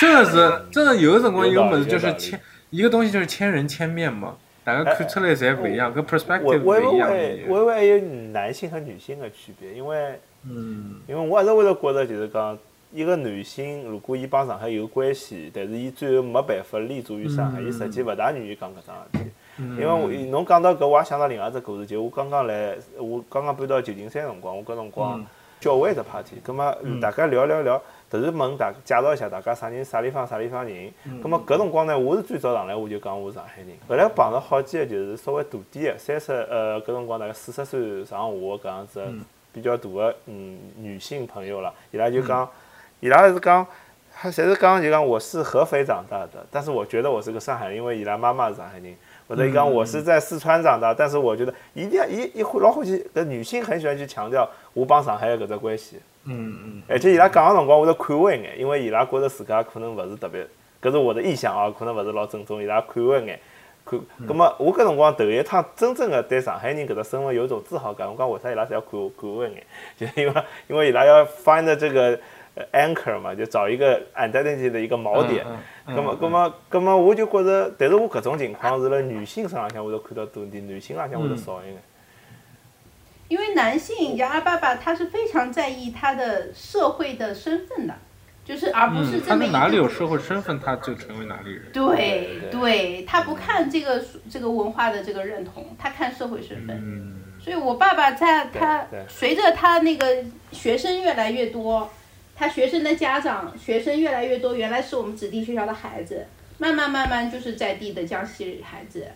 [0.00, 4.34] 真的是，真的有的辰光有道理有个物事就是千一个东西就是千人千面嘛，
[4.64, 7.66] 大家看出来侪不一样，跟 perspective 我不一样我的。
[7.66, 7.98] 我还有
[8.32, 10.94] 男性和女性的区别，因为嗯。
[11.06, 12.56] 因为我一直会得觉得就是讲，
[12.92, 17.68] 一个男性如果伊帮上海有关系，但是伊最后没办法立足于上海，嗯。
[17.68, 19.30] 伊实际勿大愿意讲搿桩事体。
[19.58, 25.26] 嗯，因为我侬讲到搿，我也想到另外一只故事，就我刚刚来，我刚刚搬到旧金山辰光，我搿辰光嗯。
[25.60, 26.98] 教会一只 party，葛末嗯。
[27.00, 31.22] 大家聊聊聊，突然问大介绍一下大家啥人啥地方啥地方人，嗯。
[31.22, 39.24] 葛末搿辰光呢，我是最早上来我就讲我是上海人，后来碰到好几个就是稍微大点的，三十呃搿辰光大概四十岁上下搿样子嗯。
[39.52, 42.48] 比较大的嗯女性朋友了，伊拉就讲，
[43.00, 43.66] 伊拉是讲。
[44.12, 48.94] 他侪是讲就讲我是合肥长大的，但是我觉得我是个上海人，因为伊拉妈妈是上海人。
[49.26, 60.46] 或者伊讲我是在四川长大，但是我觉得一定要伊伊会老欢喜，搿女性很喜欢去强调我帮上海的搿只关系，嗯嗯而且伊拉讲个辰光会得看我一眼，因为伊拉觉着自家可能勿是特别，
[60.82, 63.38] 搿是我的意向啊，可能勿是老正宗，伊拉看我一眼。
[63.82, 68.08] 看，葛末我搿辰光头一趟真正个对上海人搿只身份有一种自豪感。
[68.08, 69.66] 我讲为啥伊拉侪要看我看我一眼？
[69.96, 72.16] 就是因为因为伊拉要 find 这个
[72.54, 75.44] 呃 anchor 嘛，就找一个 identity 的一个锚点。
[75.48, 75.56] 嗯
[75.86, 81.82] 嗯咁么，咁么，咁么，我就觉着，但是我搿种情况是辣女性身浪向会得看到多点，男性浪向会得少一眼。
[83.30, 87.94] 因为为男性，杨二爸爸他是非常在意他的社会的身份的，
[88.44, 89.52] 就是而不是这么一个。
[89.52, 91.70] 他哪里有社会身份，他就成为哪里人。
[91.72, 96.76] 对对，他不看这个这个文化的这个认同，他看社会身份。
[96.76, 97.16] 嗯。
[97.42, 101.88] 所以我爸爸在他随着他那个学生越来越多，
[102.36, 106.26] 他学生的家长学生越来越多，原来是我们子弟学校的孩子，
[106.58, 109.06] 慢慢慢慢就是在地的江西孩子。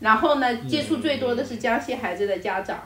[0.00, 2.80] 然后呢，接触最多的是江西孩子的家长，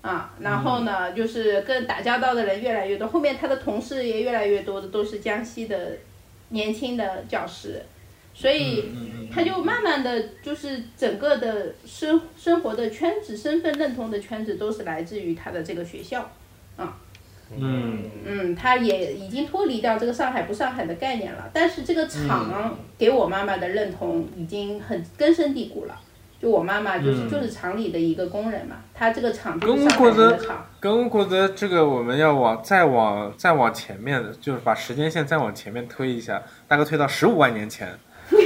[0.00, 3.08] 啊，然后呢，就是跟打交道的人越来越多。
[3.08, 5.98] 后面他的同事也越来越多的都是江西的
[6.50, 7.82] 年轻的教师，
[8.32, 8.84] 所以
[9.32, 16.30] 他就慢慢的就是整个的生生活的圈子、身份认同的圈子都是来自于他的这个学校，
[16.76, 16.96] 啊，
[17.56, 21.50] 嗯嗯，他也已经脱离掉这个上海不上海的概念了。
[21.52, 26.00] 但是这个厂给我妈妈的认同已经很根深蒂固了。
[26.40, 30.64] 就我妈妈就是就是厂里的一个工人嘛，她这个厂就是上海的厂。
[30.78, 37.92] 跟我觉得这个我们要往再往再往前面的，就是把时间线再往前面推一下，大概推到十五万年前，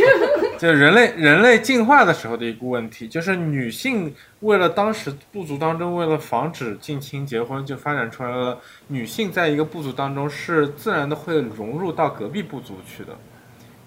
[0.58, 13.12] 就人类人类进化的时候的一个问题，就是女性为了当时部族当中为了防止近亲结婚，就发展出来了女性在一个部族当中是自然的会融入到隔壁部族去的。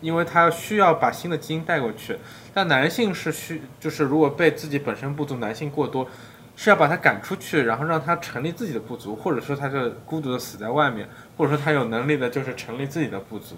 [0.06, 2.16] 因为他需要把新的基因带过去，
[2.54, 6.08] 但男性是需，就是如果被自己本身部族男性过多，
[6.56, 13.56] 是要把他赶出去，然后让他成立自己的部族，或者说他就孤独的死在外面，或者说他有能力的就是成立自己的部族。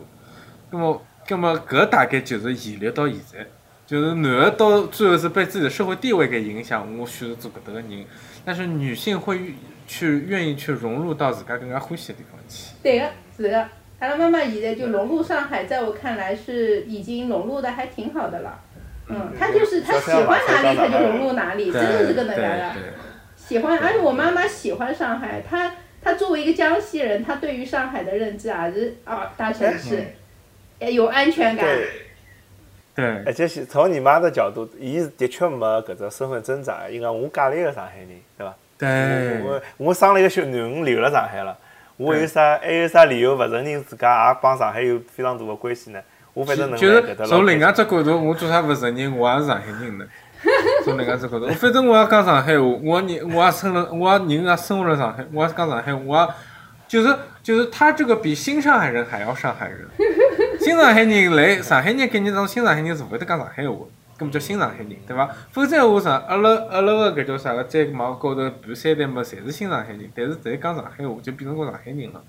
[0.72, 3.46] 那么，那么搿大概就是延留到现在，
[3.86, 8.06] 就是男的到最后是被自己的社会地位给影响，我选择做搿搭个人，
[8.46, 9.54] 但是女性会
[9.86, 12.74] 去愿意去融入到自家更加欢喜的地方去。
[12.82, 13.66] 对个，是个。
[14.00, 18.60] 他的妈妈现在就融入上海，在我看来是已经融入的还挺好的了。
[19.10, 22.74] 嗯，他就是他喜欢哪里他就融入哪里，真的是个能干的。
[23.36, 25.42] 喜欢，而且我妈妈喜欢上海。
[25.42, 30.04] 她她作为一个江西人，她对于上海的认知啊是啊大城市，
[30.80, 31.66] 有安全感。
[32.94, 33.24] 对。
[33.26, 38.56] 而且是从你妈的角度，伊是的确没搿只身份挣扎，因为我家里个上海人，对吧？
[38.78, 39.42] 对。
[39.44, 41.58] 我我生了一个小囡我，留了上海了。
[41.98, 46.00] 我有啥还有啥理由不承认自家也帮上海有非常大的关系呢？
[46.34, 50.06] 我反正能就是从另外只角度，我做啥不承认我也是上海人呢？
[50.86, 56.28] 从另外只角度，反正我也讲上海话，我人我也生了，我人也生活在上海，我也讲上海话，
[56.88, 59.88] 就是就是他这个比新上海人还要上海人。
[60.60, 63.76] 新上海人来上海人概念中，新上海人是不会得讲上海话。
[64.18, 65.28] 搿么叫新上海人，对伐？
[65.52, 72.24] 否则话上，阿拉阿拉个搿叫啥个，在网高头盘三代么，侪是新上海人，但是侪讲上海话，就变成个上海人了。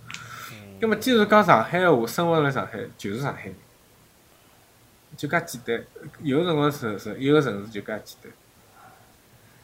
[0.81, 3.55] 搿么既然讲上海话，生活辣上海就是上海人，
[5.17, 5.83] 就介简单。
[6.23, 8.33] 有辰光是是一个城市就介简单，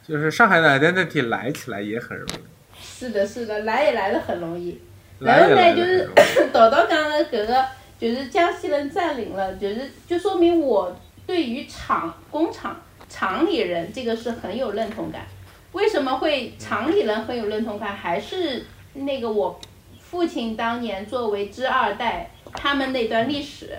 [0.03, 2.39] 就是上海的 identity 来起来也很容易。
[2.81, 4.81] 是的，是的，来也来的很容易。
[5.19, 6.09] 然后呢，就是
[6.51, 7.65] 叨叨讲的搿个，
[7.99, 10.99] 就是江西人占领了，就是就说明我。
[11.25, 15.25] 对于厂工厂厂里人，这个是很有认同感。
[15.71, 17.95] 为什么会厂里人很有认同感？
[17.95, 19.59] 还是那个我
[19.99, 23.77] 父亲当年作为知二代，他们那段历史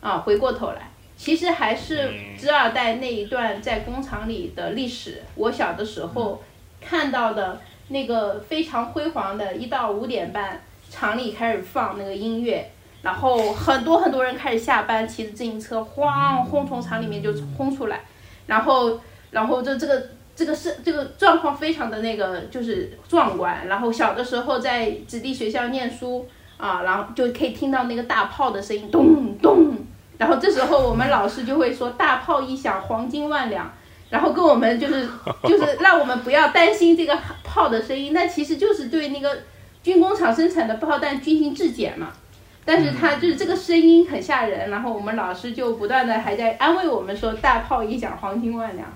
[0.00, 5.22] 啊，回过头来，其实还是知二代那一段在工厂里的历史。
[5.34, 6.42] 我小的时候
[6.80, 12.70] 看到的那个非常辉煌的，一到五点半，厂里开始放那个音乐。
[13.00, 18.00] 然后很多很多人开始下班，骑着自行车晃轰从厂里面就轰出来，
[18.46, 23.66] 然后然后这这个这个是这个状况非常的那个就是壮观。
[23.68, 29.76] 然后小的时候在子弟学校念书啊，然后就可以听到那个大炮的声音咚咚，
[30.18, 33.72] 然后这时候我们老师就会说大炮一响黄金万两，
[34.10, 35.08] 然后跟我们就是
[35.44, 39.38] 就是让我们不要担心这个炮的声音，那其实就是对那个
[39.84, 42.08] 军工厂生产的炮弹进行质检嘛。
[42.68, 48.86] 但是他就是这个声音很吓人，然后我们老师就不断的还在安慰我们说大炮一响黄金万两，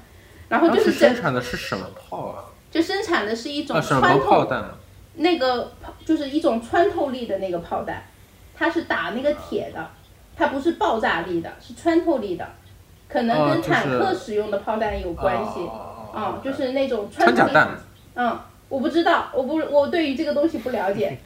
[0.50, 2.44] 然后就是生产的是什么炮啊？
[2.70, 4.46] 就生产的是一种穿透
[5.14, 5.72] 那个
[6.04, 8.04] 就是一种穿透力的那个炮弹，
[8.54, 9.88] 它是打那个铁的，
[10.37, 12.46] 它不是爆炸力的，是穿透力的，
[13.08, 15.66] 可能跟坦克使用的炮弹有关系，
[16.14, 17.70] 啊，就是那种穿甲弹。
[18.14, 21.18] 嗯，我不知道，我不我对于这个东西不了解。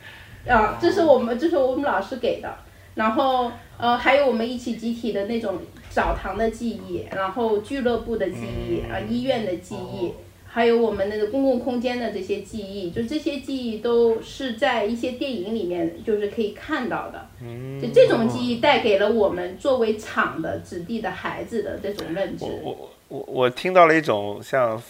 [0.48, 2.56] 啊，这是我们，这是我们老师给的，
[2.94, 5.58] 然后呃，还有我们一起集体的那种
[5.90, 10.12] 澡堂的记忆，然后俱乐部的记忆，啊，医院的记忆，
[10.46, 22.44] 还有我们那个公共空间的这些记忆，就这些记忆都是在一些电影里面就是可以看到的，嗯就这种记忆带给了我们作为厂的子弟的孩子的这种认知。
[22.44, 24.80] 我我我我听到了一种像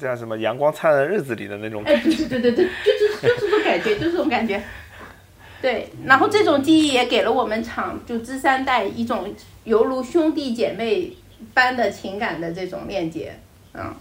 [0.00, 4.62] 像什么阳光灿烂的日子里的那种哎，对对对对对，就是就是这种感觉，就是这种感觉。
[5.64, 9.34] 对，然后这种记忆也给了我们厂就资三代一种
[9.64, 11.16] 犹如兄弟姐妹
[11.54, 13.34] 般的情感的这种链接，
[13.72, 13.94] 嗯，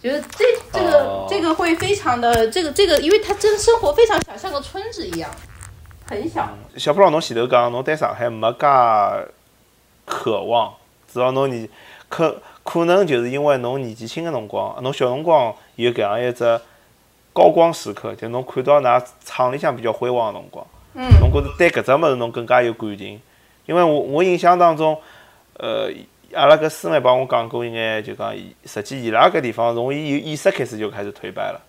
[0.00, 5.30] 觉得这这个、哦这个会非常的这个这个，因为它真生活非常小，像个村子一样，
[6.06, 6.48] 很小。
[6.78, 8.66] 小普老，侬前头讲侬对上海没介
[10.06, 10.72] 渴望，
[11.12, 11.68] 主要侬年
[12.08, 16.58] 可可能就是因为侬年纪轻个辰光，侬小辰光有搿样一只
[17.34, 23.20] 高光时刻，就侬看到㑚厂里向比较辉煌个辰光，嗯侬觉着对搿只物事侬更加有感情。
[23.66, 24.96] 因为我我印象当中，
[25.58, 25.90] 呃，
[26.32, 31.60] 阿拉搿师妹帮我讲过一眼，就讲伊实际伊拉搿地方从伊有意识开始就开始颓败了。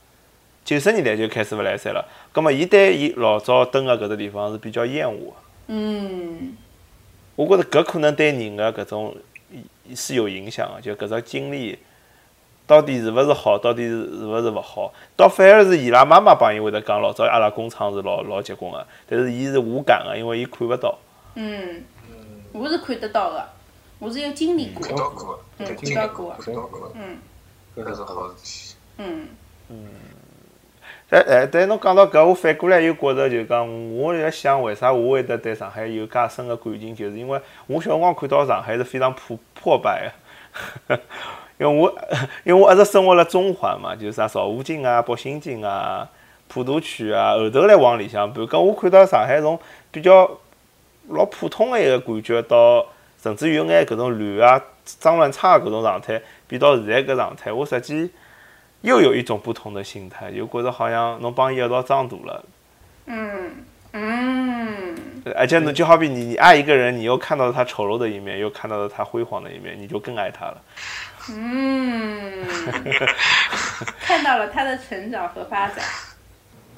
[0.63, 5.34] 九十年代就开始勿来三了，葛末伊对伊老早蹲个搿只地方是比较厌恶个。
[5.68, 6.55] 嗯
[7.36, 9.16] 我觉着搿可能对人个搿种
[9.95, 11.78] 是有影响个，就搿只经历
[12.68, 20.97] 到底是勿是好，到底是是勿是勿好，倒反而是伊拉妈妈帮伊会得讲，老早阿拉工厂是老老结棍个，但是伊是无感个，因为伊看勿到。
[21.36, 21.84] 嗯，
[22.51, 23.49] 我是看得到的，
[23.99, 24.88] 我是有经历过。
[24.88, 27.18] 看，到过，嗯看看到过看到过，嗯。
[27.78, 28.36] 搿是好事。
[28.43, 28.76] 体。
[29.70, 29.89] 嗯。
[31.07, 40.11] 但哎，但侬讲到搿，我反过来又觉着，就讲我辣想，为啥我会得对上海有介深个感情，就是因为我小辰光看到上海是非常破破败
[40.88, 40.99] 个，
[41.58, 41.93] 因为我
[42.43, 46.08] 因为我一直生活辣中环嘛， 就是啥邵武泾啊、北新泾啊、
[46.47, 49.60] 普陀区啊，后头来往里向搬，搿我看到上海从
[49.91, 50.30] 比较
[51.10, 52.86] 老普通的一个感觉，到
[53.22, 58.12] 甚至有眼搿种乱啊、脏乱差搿种状态，变到现在搿状态，我实际。
[58.82, 62.45] 又有一种不同的心态，又觉着好像侬帮伊一道长大了，
[63.08, 64.95] 嗯嗯
[65.36, 70.62] 而且侬就好比你你爱一个人，你又看到了他丑陋的一面，又看到了他辉煌的一面，你就更爱他了。
[71.32, 72.45] 嗯，
[73.99, 75.84] 看到了他的成长和发展。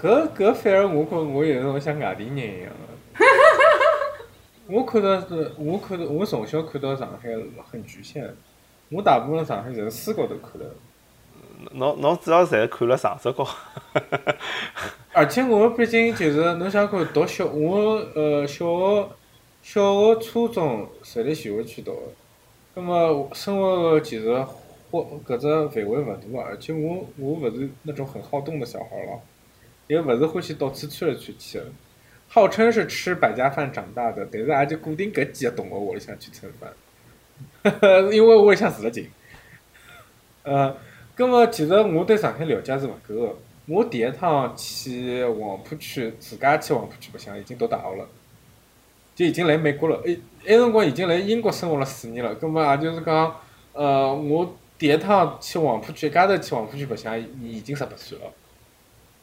[0.02, 3.26] 搿搿反而我觉我有种像外地人一样的。
[4.68, 7.30] 我看到是，我看到我从小看到上海
[7.72, 8.30] 很局限，
[8.89, 10.66] 我大部分上海侪是书高头看的。
[11.72, 13.48] 侬侬主要侪看了常识高，
[15.12, 19.10] 而且我毕竟就是侬想看读小，我呃小学、
[19.64, 22.14] 小学、初中侪辣徐汇区读的，
[22.78, 24.32] 葛么生活其实
[24.92, 29.20] 或搿只范围勿大，而且我我勿是那种很好动的小孩咯，
[29.88, 31.66] 也勿是欢喜到处窜来窜去的。
[32.28, 36.72] 号称是吃百家饭长大的，但是也就固定搿几个同学屋里向去蹭饭，
[38.14, 39.10] 因为屋里向住了近。
[40.44, 40.78] 呃，
[41.16, 43.36] 葛么其实我对上海了解是勿够个。
[43.66, 48.08] 我第一趟去黄浦区，自家去黄浦区白相，已经读大学了，
[49.16, 50.00] 就已经来美国了。
[50.06, 52.34] 诶，埃辰光已经来英国生活了四年了。
[52.36, 53.36] 葛么也就是讲，
[53.74, 58.26] 呃，我第一趟去黄浦区，一家头去黄浦区白相，已经十八岁了，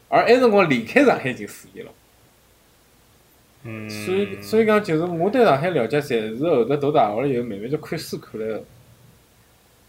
[0.08, 1.92] 而埃辰光离开上海已经四年了。
[3.62, 8.62] 嗯，所以，所以讲就是我对上海了解，侪是后头读大学了以后，慢慢就看书看来的，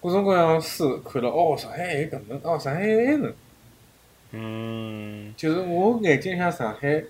[0.01, 3.33] 各种各样的书看了，哦，上海还搿能，哦，上海还埃能，
[4.31, 7.03] 嗯，就是我眼睛里向上海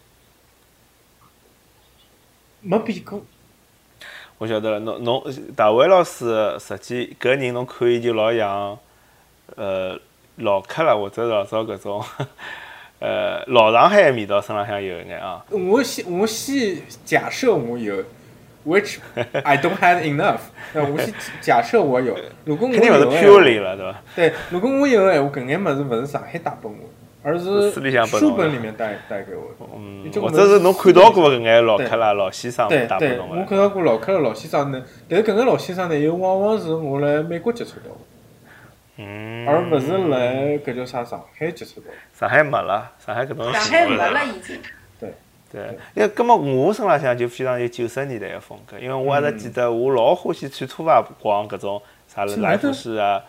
[2.62, 3.24] 没变过。
[4.38, 4.80] 我晓得了。
[4.80, 5.24] 侬侬
[5.56, 8.78] 大卫老师实际搿人侬看伊就老像，
[9.56, 9.98] 呃，
[10.38, 12.04] 老客了，或者是老早搿种，
[13.00, 15.46] 呃，老上海的味道身浪向有一眼啊。
[15.50, 18.04] 我先我先假设我有
[18.66, 18.98] ，which
[19.44, 20.40] I don't have enough，
[20.74, 24.02] 那我先假设我有，如果我有肯定勿是 purely 了，对伐？
[24.16, 26.78] 对，如果我有的闲话，搿眼物事勿是上海带拨我，
[27.26, 27.72] 而是
[28.06, 29.72] 书本里面带带给我的。
[29.76, 33.36] 嗯，或者是侬看到过搿眼老客啦、老先生对对，打拨侬个。
[33.38, 37.98] 我看到过老客的老先生呢，但是搿眼老先生呢，又往往是我辣美国接触到的，
[38.98, 39.48] 嗯。
[39.48, 41.94] 而勿是来搿叫啥上海接触到的。
[42.14, 44.24] 上海没了，上海搿种上海没了。
[44.26, 44.60] 已经。
[45.00, 45.14] 对
[45.52, 53.24] 对，因为搿么我身浪向就非常有九十年代个风格，因为我一直记得我老欢喜穿拖鞋逛搿种啥来福士啊，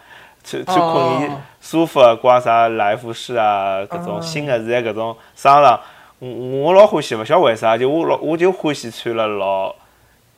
[0.47, 5.81] 去去哦困衣舒服啊，逛啥来福士啊，搿种哦新个现在搿种商场，
[6.21, 9.75] 我我老欢喜，勿晓得为啥，就我老我就欢喜穿了老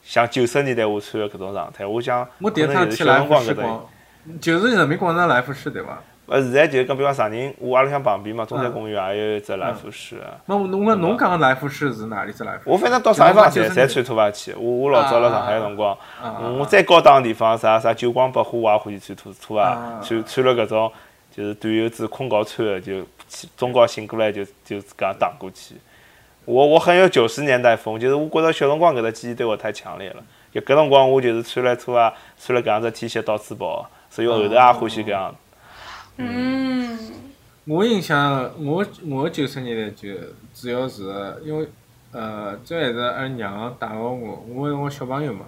[0.02, 3.54] 像九十年代我穿个搿种状态，我想我第一可能趟去小辰光搿种。
[3.54, 5.98] 福士逛，就是人民广场来福士对伐？
[6.28, 10.36] 呃，现在就讲比方啥人，我阿拉乡旁边嘛，中山嗯公园也有一只来福士啊。
[10.44, 12.70] 那侬讲侬讲个来福士是哪里只来福士？
[12.70, 14.54] 我反正到啥地方侪就是侪穿拖鞋去。
[14.58, 15.96] 我我老早辣上海个辰光，
[16.58, 20.92] 我再高档地方啥啥九光百货，我也欢喜穿拖拖啊鞋，穿穿了搿种
[21.34, 25.76] 就是短袖子困觉穿个，就起中觉醒过来就就自家打过去。
[26.44, 30.22] 我我很有九十年代风，就是我觉着小辰光搿只记忆对我太强烈了，
[30.52, 35.34] 就搿辰光我就是穿了拖鞋，穿了搿样子 T 恤到处跑，所以后头也欢喜搿样。
[36.20, 36.98] 嗯，
[37.64, 40.08] 我印象，我我九十年代就
[40.52, 41.04] 主要是
[41.44, 41.68] 因为，
[42.10, 45.46] 呃，主要还是阿拉娘带牢我，我我小朋友嘛，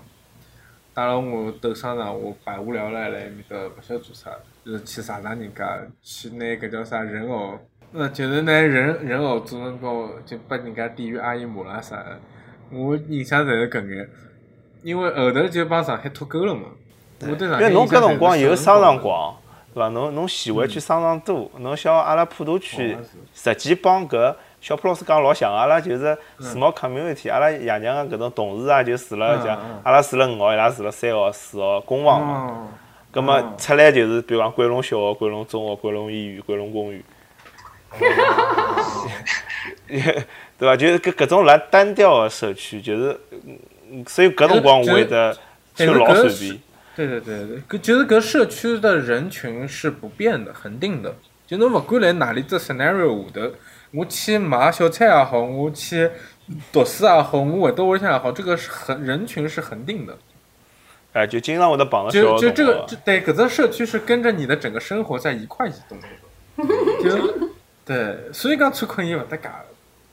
[0.94, 4.30] 带牢我斗商场，我百无聊赖辣埃面搭勿晓得做啥，
[4.64, 7.58] 就是去查查人家，去拿搿叫啥人偶，
[7.92, 12.20] 呃，就是拿人人偶做成高，就拨人家店员阿姨骂啦啥的。
[12.70, 14.08] 我印象侪是搿眼，
[14.84, 16.68] 因为后头就帮上海脱钩了嘛。
[17.22, 19.02] 我对上海因为侬搿辰光有商场光。
[19.02, 19.36] 逛，
[19.72, 19.88] 对伐？
[19.88, 22.98] 侬侬徐汇区商场多，侬像阿拉普陀区哦，
[23.34, 32.34] 实际帮搿小普老师讲老像，阿拉就是嗯 small community，阿拉爷娘个搿种同事啊，就住了像嗯嗯阿拉住了五号，伊拉住了三号、四号公房嘛。
[32.34, 32.68] 哦，
[33.12, 37.02] 葛么嗯出来就是，比方讲桂龙小学、桂龙中学、桂龙医院、桂龙公园，
[40.58, 40.76] 对伐？
[40.76, 43.18] 就是搿搿种来单调个社区，就是，
[43.88, 45.36] 嗯所以搿辰光我会得
[45.74, 46.60] 就老随便。
[47.06, 51.14] 对对对对，搿就是搿社区的人群是不变的、恒定的。
[51.46, 53.52] 就侬勿管来哪里只 scenario 下头，
[53.92, 56.10] 我去买小菜也好，我去
[56.72, 60.16] 读书也好，我回到屋里向也好，这个是恒人群是恒定的。
[61.12, 66.06] 哎，就经常会得碰到小就就这个这对搿只社区是跟着你的整个生活在一块移动的。
[67.02, 67.50] 就
[67.84, 69.66] 对，所以讲穿困衣勿搭界的，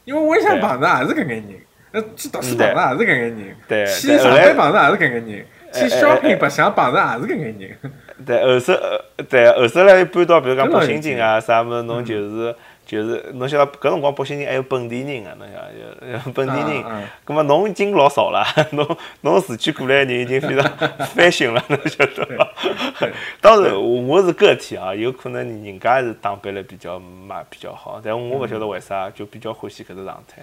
[0.05, 1.59] 因为屋里向碰着也是搿眼人，
[1.91, 7.77] 呃，去读书碰着也是搿眼人，对去上班碰着也是搿眼人，去 shopping 白相碰着也是搿眼人。
[8.25, 16.83] 对，后首呃，对，后首来搬到比如讲北新泾啊啥物事，侬就是就是侬晓得搿辰光北新泾还有本地人个，侬晓得就本地人。
[17.23, 20.63] 葛末侬已经老少了，侬侬市区过来的人已经非常
[21.13, 22.47] 翻新了，侬晓得伐？
[23.39, 30.41] 当然，我我是个体啊，有可能人家是打扮了比较嘛比较好，但我勿晓得为啥就比较欢喜搿只状态，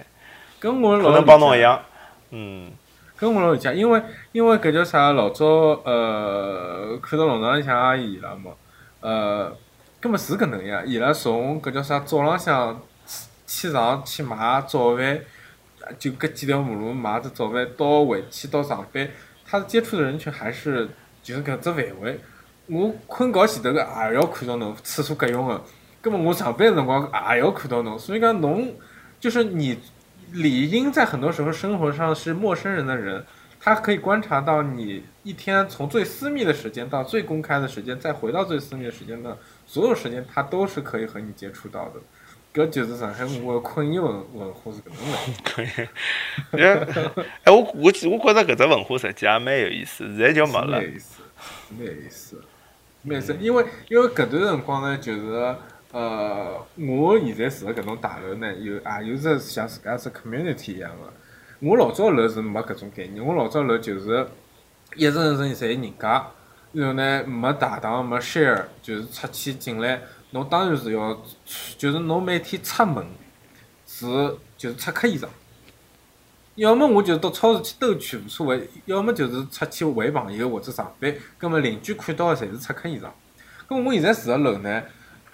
[0.59, 1.81] 跟我老可能帮侬一样，
[2.31, 2.71] 嗯，
[3.17, 4.03] 跟我老理解，因为
[4.33, 5.45] 因为搿叫啥，老早
[5.85, 8.51] 呃看到弄堂里向阿姨伊拉嘛，
[8.99, 9.55] 呃，
[10.01, 12.81] 根本是搿能样，伊拉从搿叫啥早浪向
[13.45, 15.19] 起床去买早饭，
[15.97, 19.07] 就搿几条马路买只早饭，到回去到上班，
[19.45, 20.89] 他接触的人群还是
[21.23, 22.19] 就是搿只范围。
[22.67, 25.63] 我困觉前头个也要看到侬，厕所隔用个，
[26.01, 28.73] 根本我上班辰光也要看到侬，所以讲侬
[29.19, 29.79] 就是你
[30.35, 33.25] 理应在很多时候生活上是陌生人的人，
[33.59, 41.99] 他可以观察到你一天从最私密的时间到最公开的时间，再回到最私密的时间的所有时间，他都是可以和你接触到的。
[42.53, 45.19] 搿就是上海我的困衣文文化是搿能来。
[45.43, 45.67] 可以。
[47.43, 50.87] 哎，我我我觉着搿只文化实际也蛮有意思，现在就没了蛮有。
[50.87, 51.21] 意思，
[51.77, 52.41] 蛮有意思，
[53.01, 53.35] 蛮有意思。
[53.41, 55.55] 因为因为搿段辰光呢，就是
[55.95, 61.13] 呃，我现在住的搿栋大楼呢，有也有只像自家是 community 一样的。
[61.61, 64.27] 我老早楼是没搿种概念，我老早楼就是
[64.97, 66.27] 一层一层侪人家，
[66.73, 71.17] 然后呢没大堂没 share，就是出去进来，侬当然是要，
[71.77, 73.05] 就是侬每天出门
[73.87, 74.05] 是
[74.57, 75.27] 就是出客衣裳。
[76.55, 83.07] 要么我就到超市去兜一圈无所谓，要么就是出去会朋友或者上班，葛么邻居看到的侪是出客衣裳。
[83.65, 84.83] 葛么我现在住的楼呢，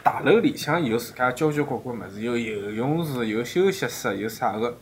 [0.04, 4.78] 大楼里向有自家交交关关物事，有游泳池，有休息室，有啥个，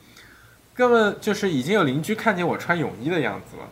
[0.74, 3.64] 葛么就是已经有邻居看见我穿泳衣的样子了。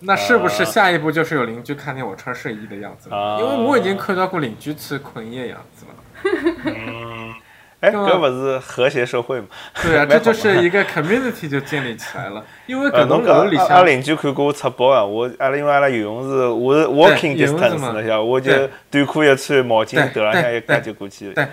[0.00, 3.16] 那是不是啊下一步就是有邻居看见我穿睡衣的样子了？
[3.16, 5.94] 啊因为我已经看到过邻居穿困衣的样子了。
[7.80, 9.46] 嗯，哎，搿勿是和谐社会嘛？
[9.82, 12.44] 对啊， 这就是一个 community 就建立起来了。
[12.66, 18.52] 因为呃，搿侬栋楼里向阿拉邻居看过我出包啊，我阿拉因为阿拉游泳池，我是 walking distance 嘛侬晓得，我就
[18.90, 21.34] 短裤一穿，毛巾对头浪向一盖就过去了。
[21.34, 21.46] 对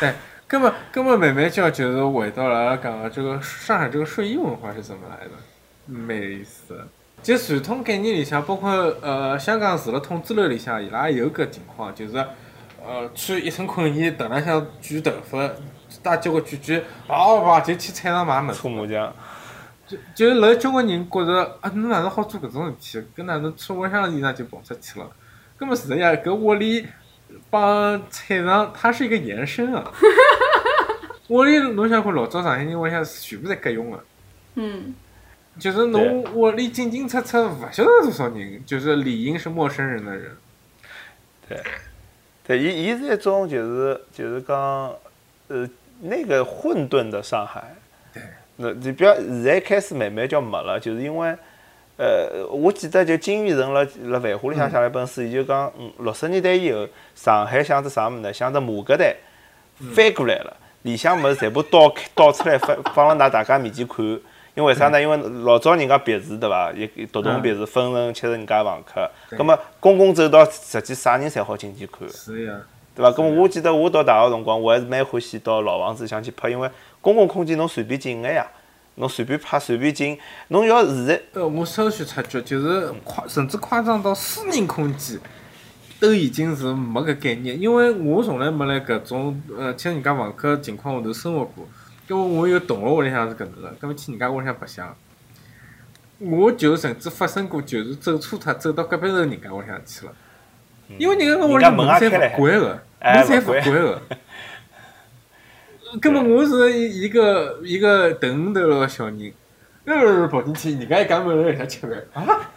[0.00, 0.12] 对，
[0.46, 5.32] 根本根本慢慢就就是回到了阿拉讲个这个上海这个睡衣文化是怎么来的，
[5.86, 6.86] 蛮有意思的。
[7.22, 8.70] 就传统概念里向，包括
[9.00, 12.12] 呃香港除了筒子楼里向，伊拉也有个情况，就是
[12.84, 15.50] 呃穿一身困衣，头浪向卷头发，
[16.02, 18.70] 带交关卷卷，啪啪就去菜场买物事搓。
[18.70, 19.12] 麻将，
[19.86, 23.06] 就就是楼交关人觉着啊，侬哪能好做搿种事体？
[23.16, 25.10] 搿哪能穿屋里向的衣裳就跑出去了？
[25.56, 26.86] 根本是呀，搿屋里
[27.50, 29.90] 帮菜场它是一个延伸啊。
[31.28, 34.04] 屋里侬想看老早上海人屋里向全部侪隔用的，
[34.56, 34.94] 嗯，
[35.58, 40.36] 就是侬屋里进进出出勿晓得多少人，就是理应是陌生人的人。
[41.48, 41.62] 对，
[42.48, 44.92] 伊伊是一种就是就是讲，
[45.48, 45.68] 呃，
[46.00, 47.62] 那个混沌的上海。
[48.12, 48.22] 对。
[48.56, 51.34] 那你不要现在开始慢慢叫没了，就是因为，
[51.96, 58.32] 呃，我记得就金宇澄辣辣繁花里向写了一本书，伊就讲，嗯，六十年代以后，上海像只啥物事呢？
[58.32, 59.14] 像只马格台
[59.94, 64.04] 翻过来了，里向物事全部倒开倒出来放放辣㑚大家面前看，
[64.54, 65.00] 因为为啥呢？
[65.00, 66.70] 因为老早人家别墅对伐？
[66.72, 72.60] 一独栋别墅分成七十人家房客，葛末公共走道实际啥人侪好进去看，是呀，
[72.94, 73.10] 对伐？
[73.12, 78.46] 葛末我记得我读大学辰光，我还是蛮欢喜到老房子里向去拍，因为公共空间侬随便进个呀，
[78.96, 85.18] 侬随便拍随便进，侬要现在呃，我稍许插句，就是夸甚至夸张到私人空间。
[85.98, 91.64] 都已经是没搿概念，因为我从来没辣搿种呃像人家房客情况下头生活过。
[92.12, 94.94] 因为我有同学屋里向是搿能个，搿么去人家屋里向白相，
[96.18, 100.12] 我就甚至发生过，就是走错脱走到隔壁头人家屋里向去了。
[100.98, 104.02] 因为人家屋里门侪勿关个，门侪勿关个。
[106.02, 109.32] 根本我是一个一个等头个小人，
[109.86, 112.52] 呃跑进去，人家一家门里向吃饭啊，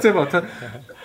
[0.00, 0.42] 再跑脱。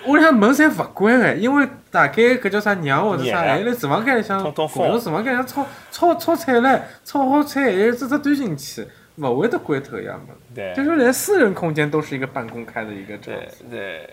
[0.06, 8.86] 屋里向门侪勿关个，因为大概搿叫啥娘或者啥，还辣厨房间里向，共用厨房间里向炒炒炒菜唻，炒好菜还只只端进去，
[9.16, 10.36] 勿会得关脱呀门。
[10.54, 13.64] 对，就是连私人空间都是一个半公开的一个这样子。
[13.70, 14.06] 对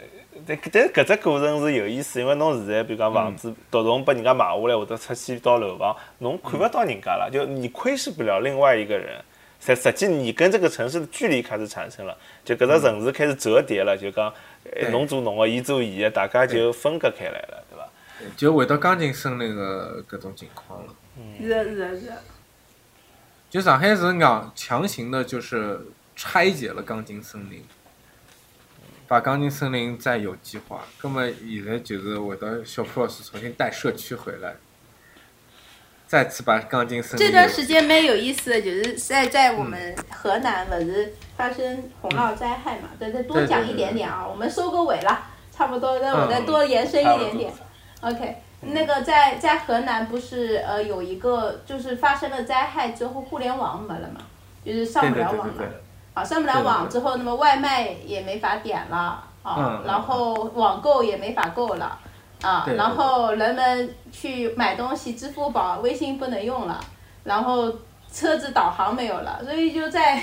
[0.46, 9.20] 对，但但搿只过程是有意思，因为侬现在比如讲房子独栋拨人家买下来，或者拆迁到楼房，侬看勿到人家了，就你窥视不了另外一个人。
[9.64, 14.34] 实实际你跟这个城市的距离开始产生了，就搿只城市开始折叠了，就讲。
[14.92, 17.90] 侬做侬个，伊做伊个，大家就分割开来了，对伐？
[18.38, 20.94] 就回到钢筋森林个搿种情况了。
[21.40, 22.12] 是是是。
[23.50, 27.66] 就上海市硬强行的，就是拆解了钢筋森林，
[29.08, 30.86] 把钢筋森林再有机化。
[30.98, 34.56] 葛末现在就是回到小普老师重新带社区回来。
[36.12, 37.26] 再次把钢筋森林。
[37.26, 42.90] 这段时间蛮有意思的，就是在在我们河南不是发生洪涝灾害嘛？
[43.00, 45.22] 再再多讲一点点啊，我们收个尾了，
[45.56, 47.54] 差不多，那我再多延伸一点点。
[48.02, 54.20] OK，那个在在河南不是呃有一个就是发生了灾害之后，互联网没了嘛，
[54.66, 55.64] 就是上不了网了。
[56.14, 61.98] 啊，上不了网之后，那么外卖也没法点了啊，然后网购也没法购了。
[62.42, 66.80] 啊，然后人们去买东西，支付宝、微信不能用了，
[67.24, 67.72] 然后
[68.12, 70.22] 车子导航没有了，所以就在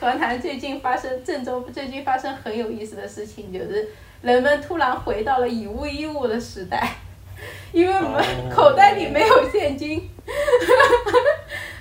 [0.00, 3.88] 河南最近发生，郑州最近发生很有意思的事情，就是
[4.20, 6.88] 人们突然回到了以物易物的时代，
[7.72, 10.10] 因为我们口袋里没有现金，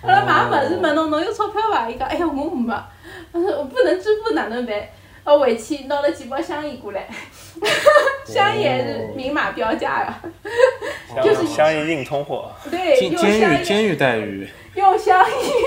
[0.04, 1.90] 阿拉买物事问侬侬有钞票伐？
[1.90, 2.74] 伊讲哎呀我没，
[3.32, 4.76] 我不能支付哪能办？
[5.26, 7.08] 我回去拿了几包香烟过来，
[8.26, 10.22] 香烟是明码标价呀，
[11.24, 12.52] 就是香烟硬通货。
[12.70, 13.64] 对，用香烟。
[13.64, 14.50] 监狱待遇。
[14.76, 15.24] 用香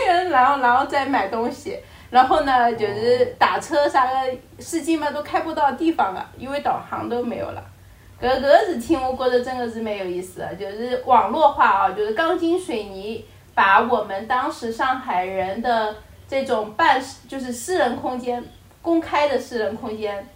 [0.07, 1.79] 烟，然后然后再买东西，
[2.11, 7.63] 然后呢就是打车啥的，司机嘛都开不到地方了，因为导航都没有了。
[8.21, 13.25] 搿搿事体我觉着真的是蛮有意思的，就是网络化啊，就是钢筋水泥
[13.55, 15.95] 把我们当时上海人的
[16.29, 18.43] 这种办就是私人空间。
[18.83, 20.27] 公开的私人空间，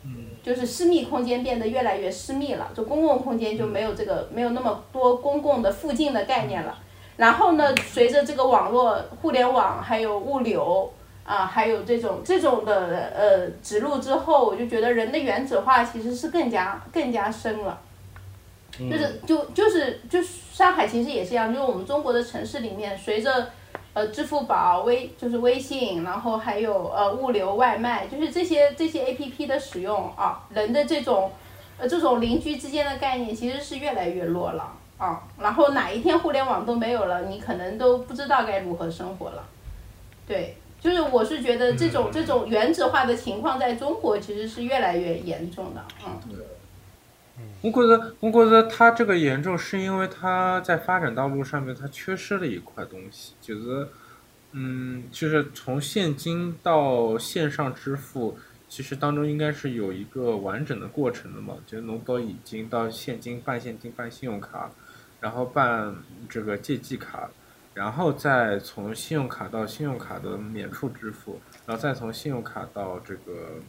[0.40, 6.78] 就是私密空间变得越来越私密了，就公共空间就没有这个没有那么多公共的附近的概念了。
[7.16, 10.92] 然后呢，随着这个网络、互联网还有物流
[11.24, 17.80] 啊，还有这种这种的呃植入之后，我就觉得人的原子化其实是更加更加深了。
[18.78, 23.48] 就是就就是就上海其实也是一样，就是我们中国的城市里面，随着。
[23.96, 31.32] 呃，支付宝、微就是微信，然后还有呃物流外卖，就是这些这些 A P P 的使用啊，人的这种
[31.78, 35.22] 呃这种邻居之间的概念其实是越来越弱了啊。
[35.40, 39.42] 然后哪一天互联网都没有了，你可能都不知道该如何生活了。
[40.28, 46.20] 对，就是我是觉得这种这种原子化的情况在中国其实是越来越严重的，嗯。
[47.62, 53.88] 我觉得，我觉得它这个严重是因为它在发展道路上面它缺失了一块东西，就是，
[54.52, 64.70] 嗯，就是从现金到线上支付，其实当中应该是有一个完整的过程的嘛，就是侬到已经到现金办现金办信用卡，
[65.20, 65.96] 然后办
[66.28, 67.28] 这个借记卡，
[67.74, 73.60] 然后再从信用卡到信用卡的免付支付，然后再从信用卡到这个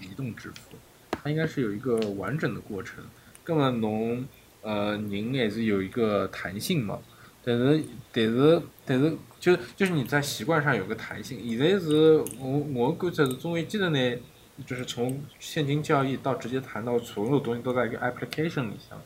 [0.00, 0.76] 移动支付，
[1.22, 3.04] 它应该是有一个完整的过程。
[3.46, 4.26] 那么侬
[4.62, 6.98] 呃人也是有一个弹性嘛，
[7.44, 11.38] 但是但是但是就就是你在习惯上有个弹性。
[11.48, 14.18] 现在是我我感觉是中国记得呢，
[14.66, 19.00] 就是从现金交易到直接谈到所有东西都在一个 application 里向。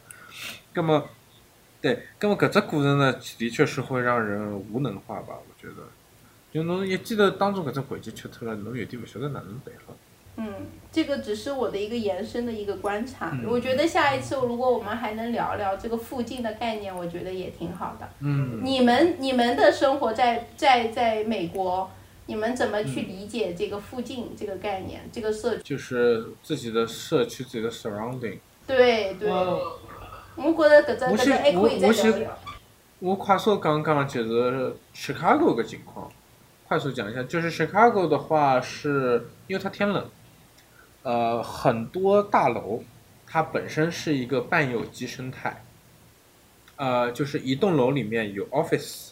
[0.75, 1.09] 那么
[1.83, 5.35] 对，那么搿只过程呢，的确是会让人无能化吧？
[5.35, 5.83] 我觉得，
[6.53, 9.97] 就侬一记得当中搿只环节吃脱了，侬有点勿晓得哪能办好。
[10.37, 13.37] 嗯，这个只是我的一个延伸的一个观察。
[13.47, 18.09] 我觉得下一次如果我们还能聊聊这个附近的概念，我觉得也挺好的。
[18.21, 21.91] 嗯，你们你们的生活在在在美国，
[22.27, 25.03] 你们怎么去理解这个附近这个概念？
[25.13, 28.39] 这个社区就是自己的社区，自己的 surrounding。
[28.67, 32.39] 对对，我觉得搿只搿只还可以再聊聊。
[33.01, 36.11] 我快速讲讲就是 Chicago 个情况，
[36.69, 40.07] 快速讲一下，就是 Chicago 的话是因为它天冷，
[41.03, 42.83] 呃，很多大楼
[43.27, 45.65] 它本身是一个半有机生态，
[46.77, 49.11] 呃，就是一栋楼里面有 office，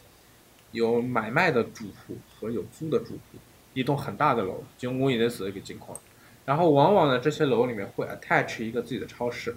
[0.73, 3.39] 有买卖的住户和有租的住户，
[3.75, 5.99] 一栋很大的楼，就我现在是一个情况，
[6.45, 9.57] 然后往往呢这些楼里面会 attach 一个自己的超市，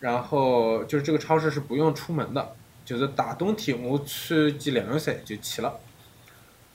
[0.00, 2.56] 然后就是这个超市是不用出门的。
[2.84, 5.78] 就是大冬天我穿件凉衫就齐了，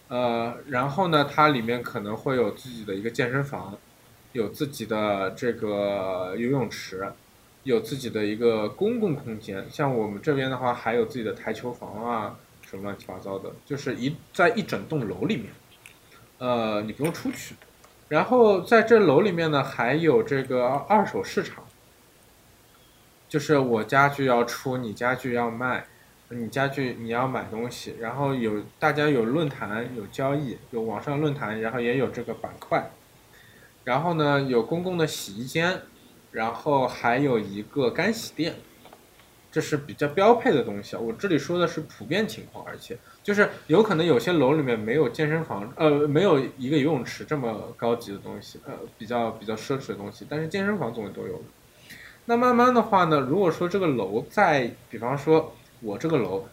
[0.08, 3.78] 呃，然后呢，它里面可能会有自己的一个健身房，
[4.38, 7.12] 有自己的这个游泳池，
[7.64, 9.66] 有自己的一个公共空间。
[9.72, 15.48] 像我们这边的话，还有自己的台球房啊，什么乱七八糟的，就是一在一整栋楼里面，
[16.38, 17.56] 呃，你不用出去。
[18.10, 21.66] 然后在这楼里面呢，还有这个二手市场，
[23.28, 25.88] 就是我家具要出，你家具要卖。
[26.30, 32.92] 你家具你要买东西，然后有大家有论坛有交易，有网上论坛，然后也有这个板块，
[33.88, 35.82] 然后呢有公共的洗衣间，
[36.32, 38.56] 然后还有一个干洗店，
[39.50, 41.00] 这是比较标配的东西啊。
[41.00, 51.42] 我这里说的是普遍情况，而且就是有可能有些楼里面没有健身房，呃，没有一个游泳池这么高级的东西，呃，比较比较奢侈的东西，但是健身房总归都有。
[52.26, 55.54] 那慢慢的话呢，如果说这个楼在，比方说。
[55.80, 56.48] 我这个楼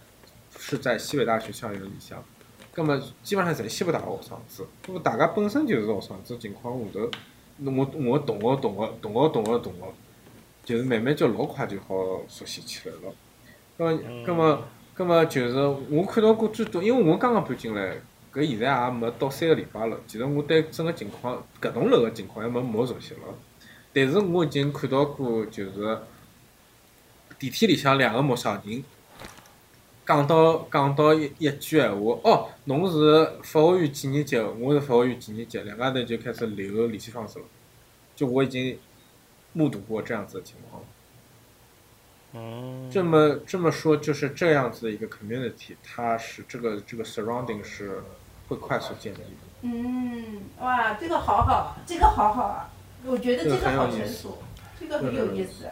[0.59, 2.23] 是在西北大学校园里向，
[2.77, 4.67] 那么基本上侪西北大学学生子。
[4.87, 7.11] 葛末大家本身就是学生子情况下头，
[7.59, 9.95] 那我我同学同学同学同学同学，
[10.65, 13.15] 就是慢慢叫老快就好熟悉起来了。
[13.77, 14.63] 葛末葛末
[14.95, 15.57] 葛末就是
[15.91, 17.97] 我看到过最多，因为我刚刚搬进来，
[18.33, 19.97] 搿现在也没到三个礼拜了。
[20.07, 23.21] 其实我对整个情况，搿栋楼个情况还没没熟悉了。
[23.93, 25.99] 但是我已经看到过，就是
[27.39, 28.83] 电梯里向两个陌生人。
[30.07, 34.37] 讲到讲到一一句闲话，哦，侬是服务员几年级？
[34.39, 35.59] 我是服务员几年级？
[35.61, 37.45] 两家头就开始留联系方式了。
[38.15, 38.79] 就我已经
[39.55, 40.89] 目睹过这样子的情况了。
[42.35, 42.91] 嗯。
[42.91, 48.03] 这么这么说，就是这样子的一个 community，它是这个这个 surrounding 是
[48.49, 49.25] 会快速建立的。
[49.63, 52.71] 嗯，哇，这个好好，这个好好啊！
[53.07, 54.39] 我觉得这个好成熟，
[54.79, 55.65] 这个很有意思。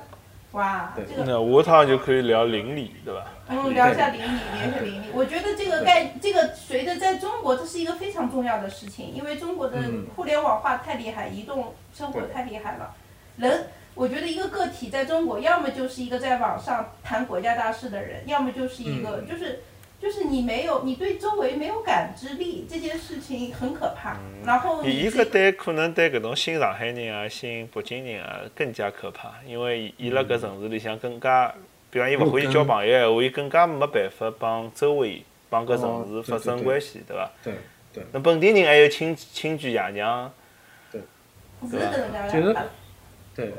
[0.52, 3.26] 哇，这个那下趟就可以聊邻里，对吧？
[3.48, 5.06] 嗯，聊一下邻里，聊一下邻里。
[5.14, 9.78] 我觉得这个概，这个随着在中国，这是一个非常重要的事情，因为中国的
[10.14, 12.94] 互联网化太厉害，移动生活太厉害了。
[13.36, 19.62] 人，我觉得一个个体在中国，要么就是一个在网上谈国家大事的人，要么就是一个就是。
[20.02, 24.16] 就是你没有，你对周围没有感知力，这件事情很可怕。
[24.44, 31.54] 然后，伊搿对可能对搿种新上海人啊、新北京人啊更加可怕，因为伊辣搿城市里向更加，
[31.88, 37.30] 比方伊勿欢喜交朋友闲话，伊更加没办法帮周围、帮搿城市发生关系，对伐？
[37.44, 37.54] 对
[37.94, 38.04] 对。
[38.10, 40.28] 那本地人还有亲亲眷爷娘，
[40.90, 41.00] 对，
[41.70, 42.56] 是搿能介就是，
[43.36, 43.52] 对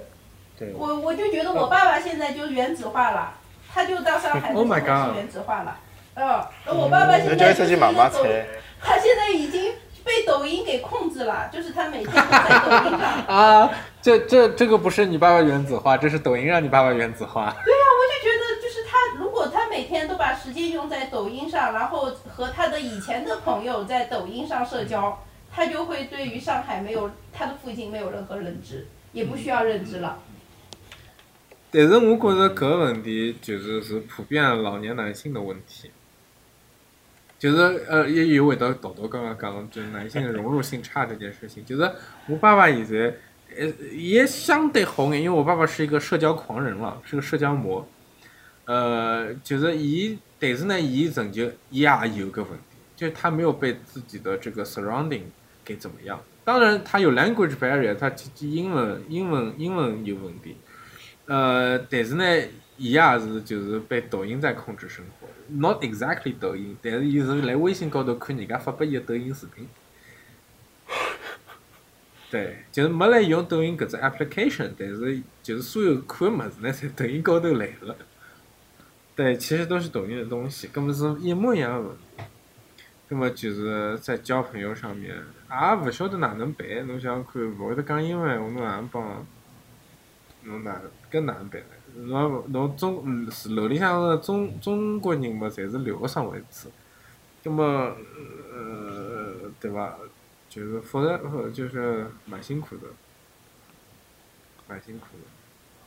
[0.60, 0.74] 对。
[0.74, 3.34] 我我就觉得我爸爸现在就原子化了，
[3.74, 4.82] 他就到上海就开
[5.16, 5.80] 原子化了。
[6.16, 7.76] 哦，我爸爸现在就是
[8.86, 13.02] 他现在已经被抖音给控制了，就是他每天都在抖音上。
[13.28, 13.70] 啊，
[14.02, 17.56] 这这这个不是你爸爸原子化，这是抖音让你爸爸原子化。
[17.64, 25.18] 对呀，我就觉得就是他，如果他每天都把时间用在抖音上，然后和他的以前的朋友在抖音上社交，
[25.50, 30.20] 他就会对于上海没有他的父亲没有任何认知，也不需要认知了。
[31.72, 35.90] 但是我觉着搿个问题就是是普遍老年男性的问题。
[37.44, 37.58] 就是
[37.90, 41.66] 呃，也有回到豆豆刚刚讲，就是男性的融入性差这件事情。
[41.66, 41.92] 就是
[42.26, 43.14] 我爸爸现在
[43.58, 47.86] 呃也相对好点，因为我爸爸是一个社交狂人了，是个社交魔。
[48.64, 51.86] 呃，就是伊，但是呢，伊曾经也
[52.16, 55.24] 有个问题，就是他没有被自己的这个 surrounding
[55.66, 56.18] 给怎么样。
[56.46, 60.56] 当然，他有 language barrier，他英文英文英文有问题。
[61.26, 62.24] 呃，但是呢，
[62.78, 65.23] 伊也是就是被抖音在控制生活。
[65.50, 69.68] Not exactly 抖音，但是伊是来微信高头看人家发拨伊个抖音视频。
[72.32, 77.96] 对，就是没来用抖音搿只 application，但是就是所有看物事呢，在抖音高头来了。
[79.16, 81.96] 对，其实都是抖音的东西，根本是一模一样的。
[83.10, 86.68] 那么就是在交朋友上面，也勿晓得哪能办。
[86.88, 89.24] 侬想看，勿会得讲英文，我侬哪能帮？
[90.44, 90.82] 侬哪
[91.12, 91.68] 搿哪能办呢？
[91.96, 96.70] 侬侬中嗯是楼里向个中中国人嘛，侪是留学生为主，
[97.44, 97.64] 葛么
[98.54, 99.96] 呃对吧？
[100.50, 102.88] 就是否则就是蛮辛苦的，
[104.68, 105.24] 蛮辛苦的。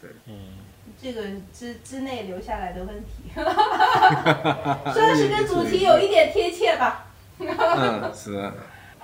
[0.00, 0.59] 对，嗯，
[1.00, 3.30] 这个之之内留下来的问题，
[4.92, 7.07] 算是跟主题有一点贴切吧。
[7.38, 8.52] 嗯，是。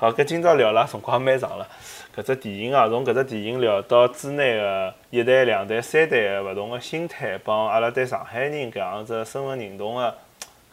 [0.02, 1.68] 好，搿今朝聊了辰光蛮长了。
[2.12, 10.12] 搿只电影啊，从搿只电影聊到之内个一代、两代、三代个勿同个心态，帮阿拉对上海人搿样子身份认同个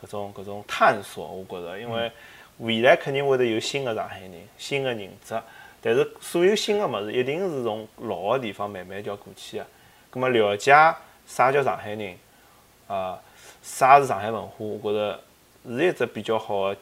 [0.02, 2.12] 搿种搿种探索，我觉着，因为
[2.58, 5.40] 未来肯定会得有新个上海人，新个认知。
[5.80, 9.66] 但是所有新个物事，一定是从老个地方慢慢叫过去个。
[10.10, 10.72] 葛末了解
[11.28, 12.18] 啥叫上海人，
[12.88, 13.20] 啊，
[13.62, 15.20] 啥是上海文化，我觉着
[15.68, 16.78] 是一只比较好个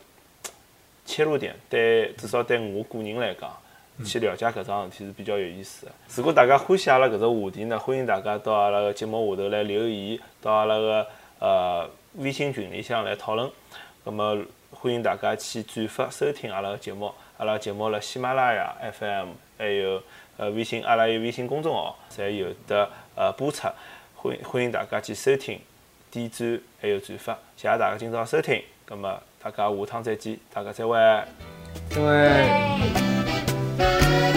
[1.07, 1.55] 切入点。
[1.67, 3.49] 对，至少对我个人来讲，
[4.05, 5.91] 去了解搿桩事体是比较有意思个。
[6.15, 11.07] 如果大家欢喜阿拉搿只话题呢，欢迎大家到阿拉个节目下头来留言，到阿拉个
[11.39, 13.49] 呃微信群里向来讨论。
[14.05, 14.37] 葛末
[14.69, 17.11] 欢迎大家去转发收听阿拉个节目。
[17.37, 20.01] 阿拉节目辣喜马拉雅 FM，还有
[20.37, 23.67] 呃微信，阿拉有微信公众号，侪有的呃播出。
[24.15, 25.59] 欢欢迎大家去收听、
[26.11, 27.33] 点赞还有转发。
[27.55, 30.97] 谢谢大家今朝收听，葛末大家下趟再见大家再会。
[31.89, 34.36] 再会。